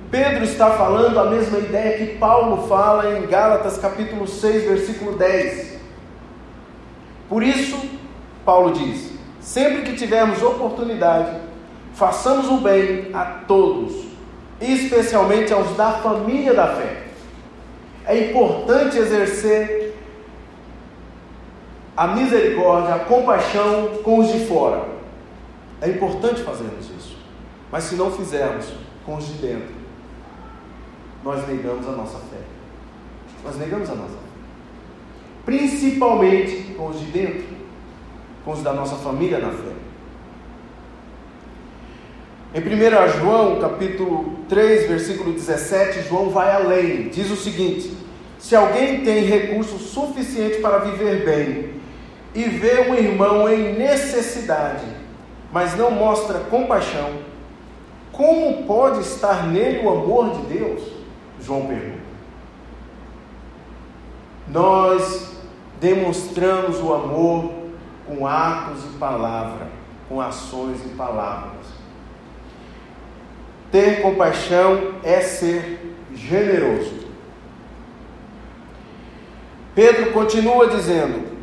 Pedro 0.09 0.45
está 0.45 0.71
falando 0.71 1.19
a 1.19 1.25
mesma 1.25 1.59
ideia 1.59 1.97
que 1.97 2.17
Paulo 2.17 2.67
fala 2.67 3.17
em 3.17 3.27
Gálatas 3.27 3.77
capítulo 3.77 4.25
6, 4.25 4.63
versículo 4.63 5.17
10. 5.17 5.77
Por 7.27 7.43
isso, 7.43 7.77
Paulo 8.45 8.71
diz: 8.71 9.11
sempre 9.41 9.81
que 9.81 9.97
tivermos 9.97 10.41
oportunidade, 10.41 11.37
façamos 11.93 12.47
o 12.47 12.57
bem 12.57 13.09
a 13.13 13.25
todos, 13.45 13.93
especialmente 14.61 15.51
aos 15.51 15.75
da 15.75 15.91
família 15.91 16.53
da 16.53 16.75
fé. 16.75 17.03
É 18.05 18.29
importante 18.29 18.97
exercer 18.97 19.78
a 21.99 22.07
misericórdia, 22.07 22.95
a 22.95 22.99
compaixão 22.99 23.99
com 24.01 24.19
os 24.19 24.31
de 24.31 24.45
fora. 24.45 24.85
É 25.81 25.89
importante 25.89 26.41
fazermos 26.43 26.89
isso. 26.97 27.17
Mas 27.69 27.83
se 27.83 27.95
não 27.95 28.09
fizermos 28.09 28.67
com 29.05 29.17
os 29.17 29.27
de 29.27 29.33
dentro, 29.33 29.75
nós 31.21 31.45
negamos 31.45 31.85
a 31.85 31.91
nossa 31.91 32.17
fé. 32.19 32.39
Nós 33.43 33.57
negamos 33.57 33.89
a 33.89 33.95
nossa 33.95 34.13
fé. 34.13 34.29
Principalmente 35.43 36.73
com 36.77 36.87
os 36.87 37.01
de 37.01 37.07
dentro, 37.07 37.47
com 38.45 38.53
os 38.53 38.63
da 38.63 38.71
nossa 38.71 38.95
família 38.95 39.39
na 39.39 39.51
fé. 39.51 39.73
Em 42.55 42.61
1 42.61 43.19
João, 43.19 43.59
capítulo 43.59 44.39
3, 44.47 44.87
versículo 44.87 45.33
17, 45.33 46.07
João 46.07 46.29
vai 46.29 46.49
além. 46.49 47.09
Diz 47.09 47.29
o 47.29 47.35
seguinte: 47.35 47.91
Se 48.39 48.55
alguém 48.55 49.03
tem 49.03 49.25
recurso 49.25 49.77
suficiente 49.77 50.61
para 50.61 50.77
viver 50.77 51.25
bem 51.25 51.78
e 52.33 52.43
vê 52.43 52.81
um 52.81 52.95
irmão 52.95 53.49
em 53.49 53.73
necessidade, 53.77 54.85
mas 55.51 55.75
não 55.75 55.91
mostra 55.91 56.39
compaixão, 56.39 57.09
como 58.11 58.63
pode 58.63 58.99
estar 58.99 59.47
nele 59.47 59.85
o 59.85 59.89
amor 59.89 60.31
de 60.31 60.57
Deus? 60.57 60.83
João 61.41 61.65
pergunta. 61.67 61.99
Nós 64.47 65.37
demonstramos 65.79 66.79
o 66.81 66.93
amor 66.93 67.51
com 68.05 68.27
atos 68.27 68.83
e 68.83 68.97
palavra, 68.97 69.67
com 70.09 70.19
ações 70.19 70.83
e 70.85 70.89
palavras. 70.89 71.67
Ter 73.71 74.01
compaixão 74.01 74.95
é 75.03 75.21
ser 75.21 75.95
generoso. 76.13 77.07
Pedro 79.75 80.11
continua 80.11 80.67
dizendo: 80.67 81.38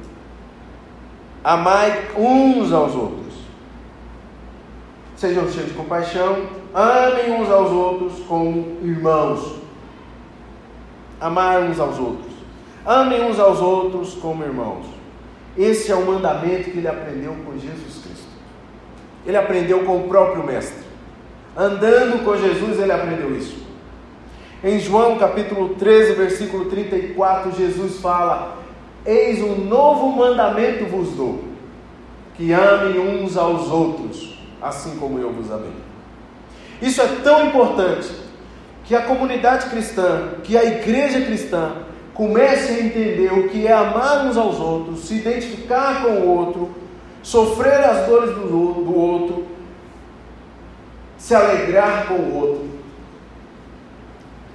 Amai 1.46 2.08
uns 2.16 2.72
aos 2.72 2.92
outros. 2.96 3.34
Sejam 5.14 5.48
cheios 5.48 5.68
de 5.68 5.74
compaixão, 5.74 6.44
amem 6.74 7.40
uns 7.40 7.48
aos 7.48 7.70
outros 7.70 8.18
como 8.26 8.78
irmãos 8.82 9.54
amar 11.20 11.62
uns 11.62 11.78
aos 11.78 12.00
outros. 12.00 12.32
Amem 12.84 13.22
uns 13.22 13.38
aos 13.38 13.60
outros 13.60 14.14
como 14.14 14.42
irmãos. 14.42 14.86
Esse 15.56 15.92
é 15.92 15.94
o 15.94 16.04
mandamento 16.04 16.68
que 16.72 16.78
ele 16.78 16.88
aprendeu 16.88 17.36
com 17.44 17.52
Jesus 17.52 18.02
Cristo. 18.02 18.26
Ele 19.24 19.36
aprendeu 19.36 19.84
com 19.84 19.98
o 19.98 20.08
próprio 20.08 20.42
Mestre. 20.42 20.84
Andando 21.56 22.24
com 22.24 22.36
Jesus, 22.36 22.80
ele 22.80 22.90
aprendeu 22.90 23.36
isso. 23.36 23.64
Em 24.64 24.80
João 24.80 25.16
capítulo 25.16 25.76
13, 25.76 26.14
versículo 26.14 26.64
34, 26.64 27.52
Jesus 27.52 28.00
fala: 28.00 28.65
Eis 29.06 29.42
um 29.42 29.56
novo 29.56 30.10
mandamento 30.16 30.84
vos 30.86 31.10
dou, 31.10 31.44
que 32.36 32.52
amem 32.52 32.98
uns 32.98 33.36
aos 33.36 33.70
outros, 33.70 34.38
assim 34.60 34.96
como 34.96 35.18
eu 35.18 35.32
vos 35.32 35.50
amei. 35.50 35.70
Isso 36.82 37.00
é 37.00 37.06
tão 37.22 37.46
importante 37.46 38.10
que 38.84 38.94
a 38.94 39.02
comunidade 39.02 39.66
cristã, 39.70 40.34
que 40.42 40.56
a 40.56 40.64
igreja 40.64 41.20
cristã 41.20 41.72
comece 42.14 42.72
a 42.72 42.80
entender 42.80 43.32
o 43.32 43.48
que 43.48 43.66
é 43.66 43.72
amar 43.72 44.26
uns 44.26 44.36
aos 44.36 44.58
outros, 44.58 45.00
se 45.00 45.16
identificar 45.16 46.02
com 46.02 46.12
o 46.12 46.28
outro, 46.28 46.70
sofrer 47.22 47.84
as 47.84 48.06
dores 48.06 48.34
do, 48.34 48.42
do 48.42 48.96
outro, 48.96 49.46
se 51.18 51.34
alegrar 51.34 52.06
com 52.06 52.14
o 52.14 52.34
outro. 52.34 52.70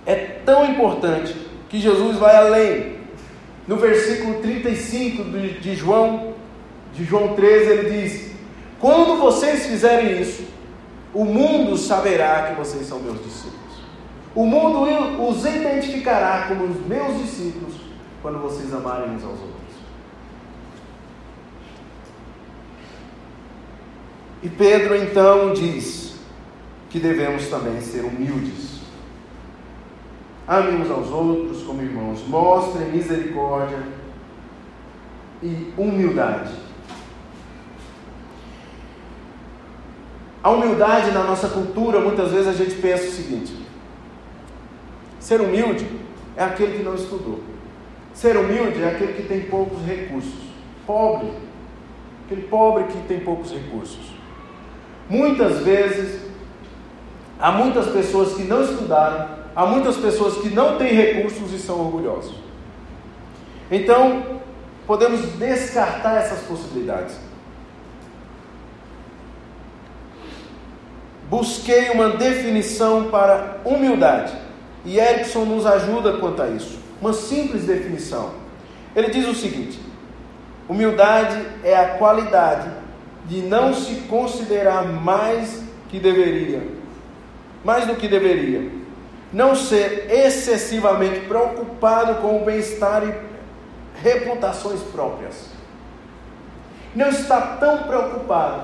É 0.05 0.15
tão 0.15 0.65
importante 0.65 1.35
que 1.69 1.79
Jesus 1.79 2.17
vai 2.17 2.35
além. 2.35 3.00
No 3.67 3.77
versículo 3.77 4.41
35 4.41 5.23
de 5.61 5.75
João, 5.75 6.33
de 6.93 7.03
João 7.03 7.35
13, 7.35 7.69
ele 7.69 8.01
diz: 8.01 8.31
Quando 8.79 9.17
vocês 9.17 9.67
fizerem 9.67 10.21
isso, 10.21 10.43
o 11.13 11.25
mundo 11.25 11.77
saberá 11.77 12.47
que 12.47 12.55
vocês 12.55 12.87
são 12.87 12.99
meus 12.99 13.23
discípulos. 13.23 13.61
O 14.33 14.45
mundo 14.45 15.27
os 15.27 15.45
identificará 15.45 16.45
como 16.47 16.65
os 16.65 16.85
meus 16.85 17.21
discípulos 17.21 17.75
quando 18.21 18.39
vocês 18.39 18.73
amarem 18.73 19.11
uns 19.11 19.23
aos 19.23 19.39
outros. 19.39 19.51
E 24.43 24.49
Pedro 24.49 24.95
então 24.95 25.53
diz 25.53 26.15
que 26.89 26.99
devemos 26.99 27.47
também 27.47 27.79
ser 27.81 28.03
humildes. 28.03 28.80
Amem 30.51 30.81
uns 30.81 30.91
aos 30.91 31.09
outros 31.09 31.63
como 31.63 31.81
irmãos, 31.81 32.27
mostrem 32.27 32.89
misericórdia 32.89 33.81
e 35.41 35.73
humildade. 35.77 36.51
A 40.43 40.49
humildade 40.49 41.11
na 41.11 41.23
nossa 41.23 41.47
cultura, 41.47 42.01
muitas 42.01 42.33
vezes 42.33 42.49
a 42.49 42.51
gente 42.51 42.75
pensa 42.81 43.07
o 43.07 43.11
seguinte: 43.11 43.65
Ser 45.21 45.39
humilde 45.39 45.87
é 46.35 46.43
aquele 46.43 46.79
que 46.79 46.83
não 46.83 46.95
estudou. 46.95 47.39
Ser 48.13 48.35
humilde 48.35 48.83
é 48.83 48.89
aquele 48.89 49.13
que 49.13 49.23
tem 49.23 49.43
poucos 49.43 49.81
recursos. 49.85 50.51
Pobre, 50.85 51.31
aquele 52.25 52.41
pobre 52.41 52.83
que 52.91 52.97
tem 53.07 53.21
poucos 53.21 53.53
recursos. 53.53 54.13
Muitas 55.09 55.59
vezes, 55.59 56.23
há 57.39 57.53
muitas 57.53 57.87
pessoas 57.87 58.33
que 58.33 58.43
não 58.43 58.61
estudaram, 58.61 59.40
há 59.55 59.65
muitas 59.65 59.97
pessoas 59.97 60.37
que 60.37 60.49
não 60.49 60.77
têm 60.77 60.93
recursos 60.93 61.53
e 61.53 61.59
são 61.59 61.79
orgulhosos. 61.79 62.35
Então, 63.69 64.41
podemos 64.85 65.21
descartar 65.37 66.17
essas 66.17 66.39
possibilidades. 66.41 67.15
Busquei 71.29 71.91
uma 71.91 72.09
definição 72.09 73.05
para 73.09 73.61
humildade 73.63 74.33
e 74.83 74.99
Erickson 74.99 75.45
nos 75.45 75.65
ajuda 75.65 76.17
quanto 76.17 76.41
a 76.41 76.49
isso. 76.49 76.77
Uma 76.99 77.13
simples 77.13 77.63
definição. 77.63 78.33
Ele 78.95 79.09
diz 79.09 79.27
o 79.27 79.33
seguinte: 79.33 79.79
humildade 80.67 81.41
é 81.63 81.75
a 81.75 81.97
qualidade 81.97 82.69
de 83.27 83.41
não 83.41 83.73
se 83.73 83.95
considerar 84.09 84.85
mais 84.85 85.63
que 85.89 85.99
deveria, 85.99 86.61
mais 87.63 87.87
do 87.87 87.95
que 87.95 88.07
deveria, 88.07 88.69
não 89.31 89.55
ser 89.55 90.11
excessivamente 90.11 91.21
preocupado 91.21 92.15
com 92.15 92.41
o 92.41 92.45
bem-estar 92.45 93.03
e 93.03 93.13
reputações 94.01 94.81
próprias. 94.81 95.49
Não 96.93 97.07
está 97.07 97.39
tão 97.57 97.83
preocupado 97.83 98.63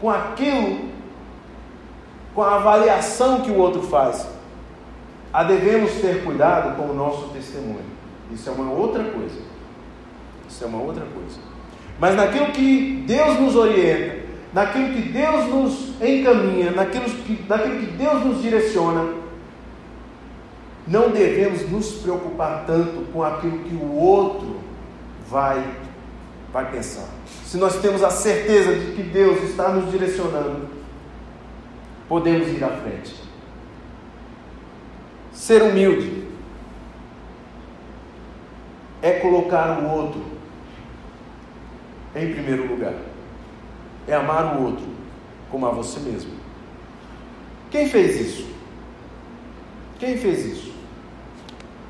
com 0.00 0.08
aquilo, 0.08 0.90
com 2.34 2.42
a 2.42 2.56
avaliação 2.56 3.40
que 3.40 3.50
o 3.50 3.58
outro 3.58 3.82
faz. 3.82 4.28
A 5.32 5.42
devemos 5.42 5.92
ter 5.94 6.22
cuidado 6.22 6.76
com 6.76 6.90
o 6.90 6.94
nosso 6.94 7.28
testemunho. 7.28 7.84
Isso 8.30 8.48
é 8.48 8.52
uma 8.52 8.70
outra 8.70 9.02
coisa. 9.04 9.40
Isso 10.48 10.62
é 10.62 10.66
uma 10.66 10.82
outra 10.82 11.04
coisa. 11.06 11.40
Mas 11.98 12.14
naquilo 12.14 12.52
que 12.52 13.04
Deus 13.06 13.40
nos 13.40 13.56
orienta, 13.56 14.21
naquilo 14.52 14.94
que 14.94 15.02
Deus 15.08 15.46
nos 15.48 16.02
encaminha, 16.02 16.70
naquilo 16.70 17.04
que, 17.04 17.44
naquilo 17.48 17.80
que 17.80 17.86
Deus 17.92 18.24
nos 18.24 18.42
direciona, 18.42 19.22
não 20.86 21.10
devemos 21.10 21.68
nos 21.70 21.92
preocupar 21.92 22.64
tanto 22.66 23.12
com 23.12 23.22
aquilo 23.22 23.60
que 23.60 23.74
o 23.74 23.94
outro 23.94 24.60
vai, 25.28 25.64
vai 26.52 26.70
pensar. 26.70 27.08
Se 27.44 27.56
nós 27.56 27.76
temos 27.80 28.02
a 28.02 28.10
certeza 28.10 28.74
de 28.74 28.92
que 28.96 29.02
Deus 29.02 29.42
está 29.44 29.68
nos 29.68 29.90
direcionando, 29.90 30.68
podemos 32.08 32.48
ir 32.48 32.62
à 32.64 32.68
frente. 32.68 33.14
Ser 35.32 35.62
humilde 35.62 36.24
é 39.00 39.12
colocar 39.12 39.78
o 39.80 39.90
outro 39.90 40.22
em 42.14 42.32
primeiro 42.32 42.68
lugar, 42.68 42.94
é 44.06 44.14
amar 44.14 44.56
o 44.56 44.64
outro 44.64 44.86
como 45.50 45.66
a 45.66 45.70
você 45.70 46.00
mesmo. 46.00 46.32
Quem 47.70 47.88
fez 47.88 48.20
isso? 48.20 48.46
Quem 49.98 50.16
fez 50.16 50.44
isso? 50.44 50.72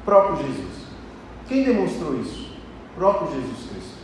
próprio 0.05 0.37
Jesus. 0.39 0.83
Quem 1.49 1.65
demonstrou 1.65 2.21
isso? 2.21 2.51
O 2.93 2.99
próprio 2.99 3.29
Jesus 3.29 3.71
Cristo. 3.71 4.03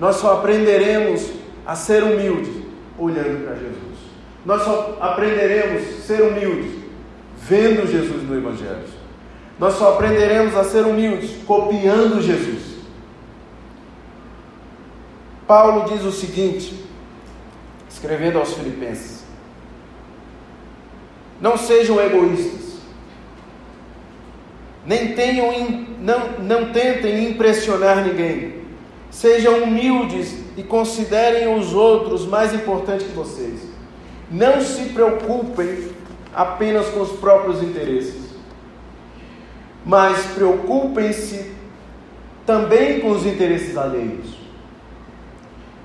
Nós 0.00 0.16
só 0.16 0.38
aprenderemos 0.38 1.30
a 1.66 1.74
ser 1.74 2.02
humildes 2.02 2.62
olhando 2.98 3.44
para 3.44 3.54
Jesus. 3.54 3.98
Nós 4.44 4.62
só 4.62 4.96
aprenderemos 5.00 5.82
a 5.82 6.00
ser 6.02 6.22
humildes 6.22 6.72
vendo 7.36 7.90
Jesus 7.90 8.22
no 8.22 8.36
Evangelho. 8.36 8.98
Nós 9.58 9.74
só 9.74 9.94
aprenderemos 9.94 10.56
a 10.56 10.64
ser 10.64 10.84
humildes 10.84 11.42
copiando 11.44 12.22
Jesus. 12.22 12.77
Paulo 15.48 15.88
diz 15.88 16.04
o 16.04 16.12
seguinte, 16.12 16.84
escrevendo 17.90 18.38
aos 18.38 18.52
Filipenses: 18.52 19.24
Não 21.40 21.56
sejam 21.56 22.00
egoístas 22.00 22.68
nem 24.88 25.12
tenham, 25.12 25.52
não, 26.00 26.30
não 26.40 26.72
tentem 26.72 27.28
impressionar 27.28 28.02
ninguém. 28.02 28.54
Sejam 29.10 29.62
humildes 29.62 30.34
e 30.56 30.62
considerem 30.62 31.54
os 31.54 31.74
outros 31.74 32.26
mais 32.26 32.54
importantes 32.54 33.06
que 33.06 33.12
vocês. 33.12 33.60
Não 34.30 34.62
se 34.62 34.86
preocupem 34.86 35.90
apenas 36.34 36.88
com 36.88 37.00
os 37.00 37.12
próprios 37.18 37.62
interesses, 37.62 38.30
mas 39.84 40.24
preocupem-se 40.28 41.52
também 42.46 43.00
com 43.00 43.10
os 43.10 43.26
interesses 43.26 43.76
alheios. 43.76 44.37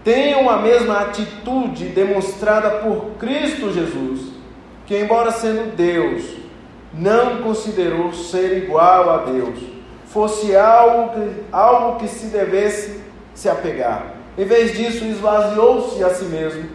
Tenham 0.04 0.50
a 0.50 0.58
mesma 0.58 1.00
atitude 1.00 1.86
demonstrada 1.86 2.70
por 2.82 3.12
Cristo 3.18 3.72
Jesus, 3.72 4.34
que, 4.86 4.98
embora 4.98 5.32
sendo 5.32 5.76
Deus, 5.76 6.24
não 6.94 7.42
considerou 7.42 8.12
ser 8.14 8.64
igual 8.64 9.10
a 9.10 9.18
Deus, 9.18 9.60
fosse 10.08 10.56
algo 10.56 11.14
que, 11.14 11.44
algo 11.52 12.00
que 12.00 12.08
se 12.08 12.28
devesse 12.28 13.02
se 13.34 13.50
apegar. 13.50 14.14
Em 14.38 14.46
vez 14.46 14.76
disso, 14.78 15.06
esvaziou-se 15.06 16.04
a 16.04 16.14
si 16.14 16.26
mesmo, 16.26 16.70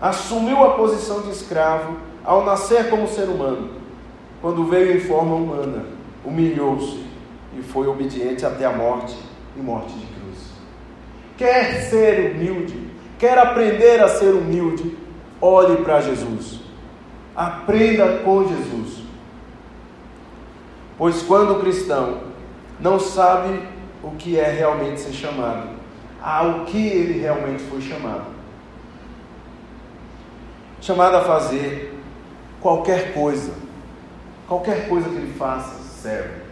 assumiu 0.00 0.62
a 0.62 0.74
posição 0.74 1.22
de 1.22 1.30
escravo 1.30 1.96
ao 2.24 2.44
nascer 2.44 2.90
como 2.90 3.08
ser 3.08 3.28
humano. 3.28 3.70
Quando 4.40 4.64
veio 4.64 4.96
em 4.96 5.00
forma 5.00 5.34
humana, 5.34 5.84
humilhou-se 6.24 7.04
e 7.58 7.62
foi 7.62 7.86
obediente 7.86 8.44
até 8.44 8.64
a 8.64 8.72
morte 8.72 9.16
e 9.56 9.60
morte 9.60 9.92
de 9.94 10.06
cruz. 10.06 10.19
Quer 11.40 11.84
ser 11.84 12.32
humilde, 12.32 12.78
quer 13.18 13.38
aprender 13.38 13.98
a 14.02 14.08
ser 14.08 14.34
humilde, 14.34 14.94
olhe 15.40 15.78
para 15.78 16.02
Jesus. 16.02 16.60
Aprenda 17.34 18.18
com 18.18 18.46
Jesus. 18.46 19.02
Pois 20.98 21.22
quando 21.22 21.52
o 21.52 21.60
cristão 21.60 22.24
não 22.78 23.00
sabe 23.00 23.58
o 24.02 24.10
que 24.10 24.38
é 24.38 24.50
realmente 24.50 25.00
ser 25.00 25.14
chamado, 25.14 25.70
ao 26.22 26.66
que 26.66 26.86
ele 26.86 27.18
realmente 27.18 27.62
foi 27.62 27.80
chamado. 27.80 28.26
Chamado 30.82 31.16
a 31.16 31.22
fazer 31.22 31.98
qualquer 32.60 33.14
coisa, 33.14 33.54
qualquer 34.46 34.90
coisa 34.90 35.08
que 35.08 35.16
ele 35.16 35.32
faça 35.38 35.82
serve. 36.02 36.42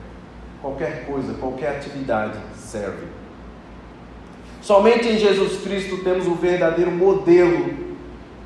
Qualquer 0.63 1.05
coisa, 1.05 1.35
qualquer 1.35 1.77
atividade 1.77 2.39
serve. 2.57 3.18
Somente 4.69 5.09
em 5.09 5.17
Jesus 5.17 5.63
Cristo 5.63 5.97
temos 6.05 6.27
o 6.27 6.35
verdadeiro 6.35 6.91
modelo 6.91 7.73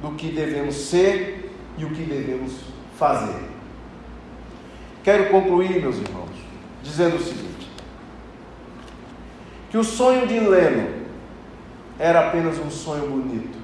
do 0.01 0.13
que 0.13 0.29
devemos 0.29 0.77
ser 0.77 1.51
e 1.77 1.85
o 1.85 1.91
que 1.91 2.05
devemos 2.05 2.53
fazer. 2.97 3.41
Quero 5.03 5.31
concluir, 5.31 5.81
meus 5.81 5.97
irmãos, 5.97 6.31
dizendo 6.81 7.17
o 7.17 7.21
seguinte: 7.21 7.69
que 9.69 9.77
o 9.77 9.83
sonho 9.83 10.25
de 10.29 10.39
Leno 10.39 10.91
era 11.99 12.29
apenas 12.29 12.57
um 12.57 12.71
sonho 12.71 13.09
bonito, 13.09 13.59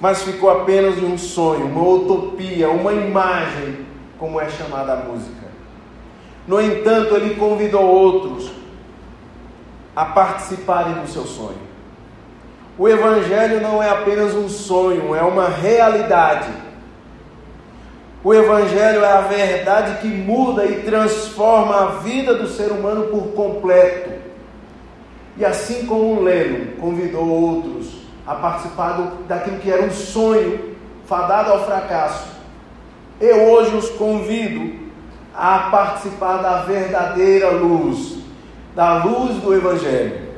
mas 0.00 0.22
ficou 0.22 0.48
apenas 0.48 0.96
um 1.02 1.18
sonho, 1.18 1.66
uma 1.66 1.86
utopia, 1.86 2.70
uma 2.70 2.94
imagem, 2.94 3.84
como 4.18 4.40
é 4.40 4.48
chamada 4.48 4.94
a 4.94 5.04
música. 5.04 5.48
No 6.48 6.58
entanto, 6.62 7.14
ele 7.14 7.34
convidou 7.34 7.84
outros 7.84 8.61
a 9.94 10.04
participarem 10.06 10.94
do 10.94 11.08
seu 11.08 11.24
sonho. 11.24 11.72
O 12.78 12.88
Evangelho 12.88 13.60
não 13.60 13.82
é 13.82 13.90
apenas 13.90 14.34
um 14.34 14.48
sonho, 14.48 15.14
é 15.14 15.22
uma 15.22 15.48
realidade 15.48 16.48
o 18.24 18.32
Evangelho 18.32 19.04
é 19.04 19.12
a 19.12 19.22
verdade 19.22 20.00
que 20.00 20.06
muda 20.06 20.64
e 20.64 20.82
transforma 20.84 21.74
a 21.74 21.86
vida 22.02 22.34
do 22.34 22.46
ser 22.46 22.70
humano 22.70 23.08
por 23.08 23.32
completo. 23.32 24.12
E 25.36 25.44
assim 25.44 25.86
como 25.86 26.20
o 26.20 26.22
Leno 26.22 26.76
convidou 26.76 27.28
outros 27.28 28.02
a 28.24 28.36
participar 28.36 28.92
do, 28.92 29.24
daquilo 29.24 29.58
que 29.58 29.68
era 29.68 29.82
um 29.82 29.90
sonho 29.90 30.76
fadado 31.04 31.50
ao 31.50 31.64
fracasso, 31.64 32.28
eu 33.20 33.50
hoje 33.50 33.74
os 33.74 33.90
convido 33.90 34.82
a 35.34 35.70
participar 35.72 36.36
da 36.36 36.62
verdadeira 36.62 37.50
luz, 37.50 38.18
da 38.74 39.04
luz 39.04 39.36
do 39.42 39.54
Evangelho. 39.54 40.32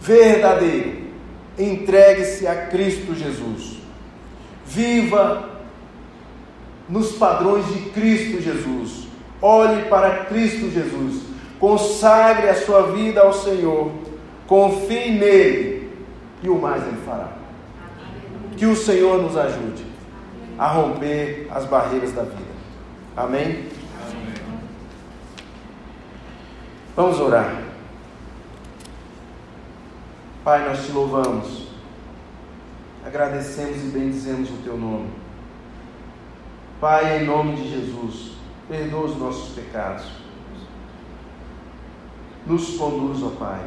Verdadeiro. 0.00 1.06
Entregue-se 1.58 2.46
a 2.46 2.66
Cristo 2.66 3.14
Jesus. 3.14 3.78
Viva 4.64 5.48
nos 6.88 7.12
padrões 7.12 7.66
de 7.68 7.90
Cristo 7.90 8.42
Jesus. 8.42 9.08
Olhe 9.40 9.84
para 9.84 10.24
Cristo 10.24 10.70
Jesus. 10.70 11.22
Consagre 11.58 12.48
a 12.48 12.54
sua 12.54 12.92
vida 12.92 13.20
ao 13.20 13.32
Senhor. 13.32 13.90
Confie 14.46 15.10
nele 15.10 15.90
e 16.42 16.48
o 16.48 16.56
mais 16.56 16.86
ele 16.86 16.98
fará. 17.04 17.32
Que 18.56 18.66
o 18.66 18.76
Senhor 18.76 19.22
nos 19.22 19.36
ajude 19.36 19.84
a 20.58 20.68
romper 20.68 21.48
as 21.50 21.64
barreiras 21.64 22.12
da 22.12 22.22
vida. 22.22 22.56
Amém? 23.16 23.66
Vamos 26.96 27.20
orar. 27.20 27.62
Pai, 30.42 30.66
nós 30.66 30.86
te 30.86 30.92
louvamos, 30.92 31.68
agradecemos 33.04 33.76
e 33.84 33.88
bendizemos 33.88 34.48
o 34.48 34.62
teu 34.64 34.78
nome. 34.78 35.10
Pai, 36.80 37.18
em 37.18 37.26
nome 37.26 37.56
de 37.56 37.68
Jesus, 37.68 38.36
perdoa 38.66 39.04
os 39.04 39.18
nossos 39.18 39.54
pecados. 39.54 40.06
nos 42.46 42.78
conduz, 42.78 43.22
ó 43.22 43.30
Pai. 43.30 43.60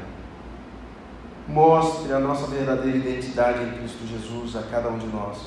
Mostre 1.48 2.14
a 2.14 2.20
nossa 2.20 2.48
verdadeira 2.48 2.98
identidade 2.98 3.62
em 3.64 3.78
Cristo 3.78 4.08
Jesus 4.08 4.56
a 4.56 4.64
cada 4.72 4.90
um 4.90 4.98
de 4.98 5.08
nós. 5.08 5.38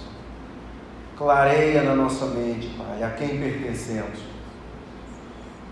Clareia 1.17 1.83
na 1.83 1.97
nossa 1.97 2.27
mente, 2.27 2.69
Pai, 2.79 3.03
a 3.03 3.11
quem 3.11 3.41
pertencemos. 3.41 4.32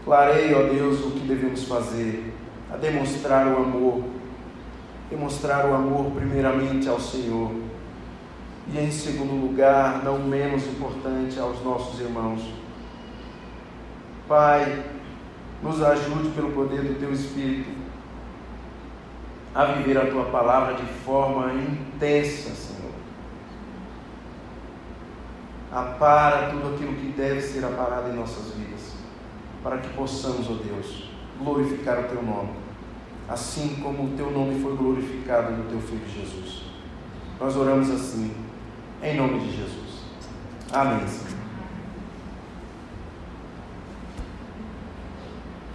Clareia, 0.04 0.58
ó 0.58 0.62
Deus, 0.62 1.00
o 1.04 1.10
que 1.10 1.20
devemos 1.20 1.64
fazer, 1.64 2.32
a 2.72 2.76
demonstrar 2.76 3.46
o 3.46 3.56
amor. 3.56 4.04
Demonstrar 5.10 5.66
o 5.66 5.74
amor 5.74 6.12
primeiramente 6.12 6.88
ao 6.88 7.00
Senhor. 7.00 7.50
E 8.72 8.78
em 8.78 8.90
segundo 8.90 9.34
lugar, 9.34 10.04
não 10.04 10.18
menos 10.18 10.64
importante, 10.66 11.38
aos 11.38 11.62
nossos 11.64 12.00
irmãos. 12.00 12.40
Pai, 14.28 14.84
nos 15.60 15.82
ajude 15.82 16.28
pelo 16.30 16.52
poder 16.52 16.82
do 16.82 16.98
Teu 17.00 17.12
Espírito 17.12 17.68
a 19.52 19.64
viver 19.64 19.98
a 19.98 20.06
Tua 20.06 20.26
palavra 20.26 20.74
de 20.74 20.86
forma 21.04 21.52
intensa, 21.52 22.54
Senhor. 22.54 22.92
Apara 25.72 26.50
tudo 26.50 26.74
aquilo 26.74 26.94
que 26.94 27.12
deve 27.16 27.40
ser 27.40 27.64
aparado 27.64 28.10
em 28.10 28.14
nossas 28.14 28.54
vidas, 28.54 28.69
para 29.62 29.78
que 29.78 29.88
possamos, 29.90 30.48
ó 30.48 30.54
Deus, 30.54 31.10
glorificar 31.38 32.00
o 32.00 32.04
Teu 32.04 32.22
nome, 32.22 32.50
assim 33.28 33.80
como 33.82 34.04
o 34.04 34.16
Teu 34.16 34.30
nome 34.30 34.60
foi 34.60 34.76
glorificado 34.76 35.52
no 35.52 35.64
Teu 35.64 35.80
Filho 35.80 36.06
Jesus. 36.08 36.62
Nós 37.38 37.56
oramos 37.56 37.90
assim, 37.90 38.32
em 39.02 39.16
nome 39.16 39.40
de 39.40 39.56
Jesus. 39.56 40.04
Amém. 40.72 41.00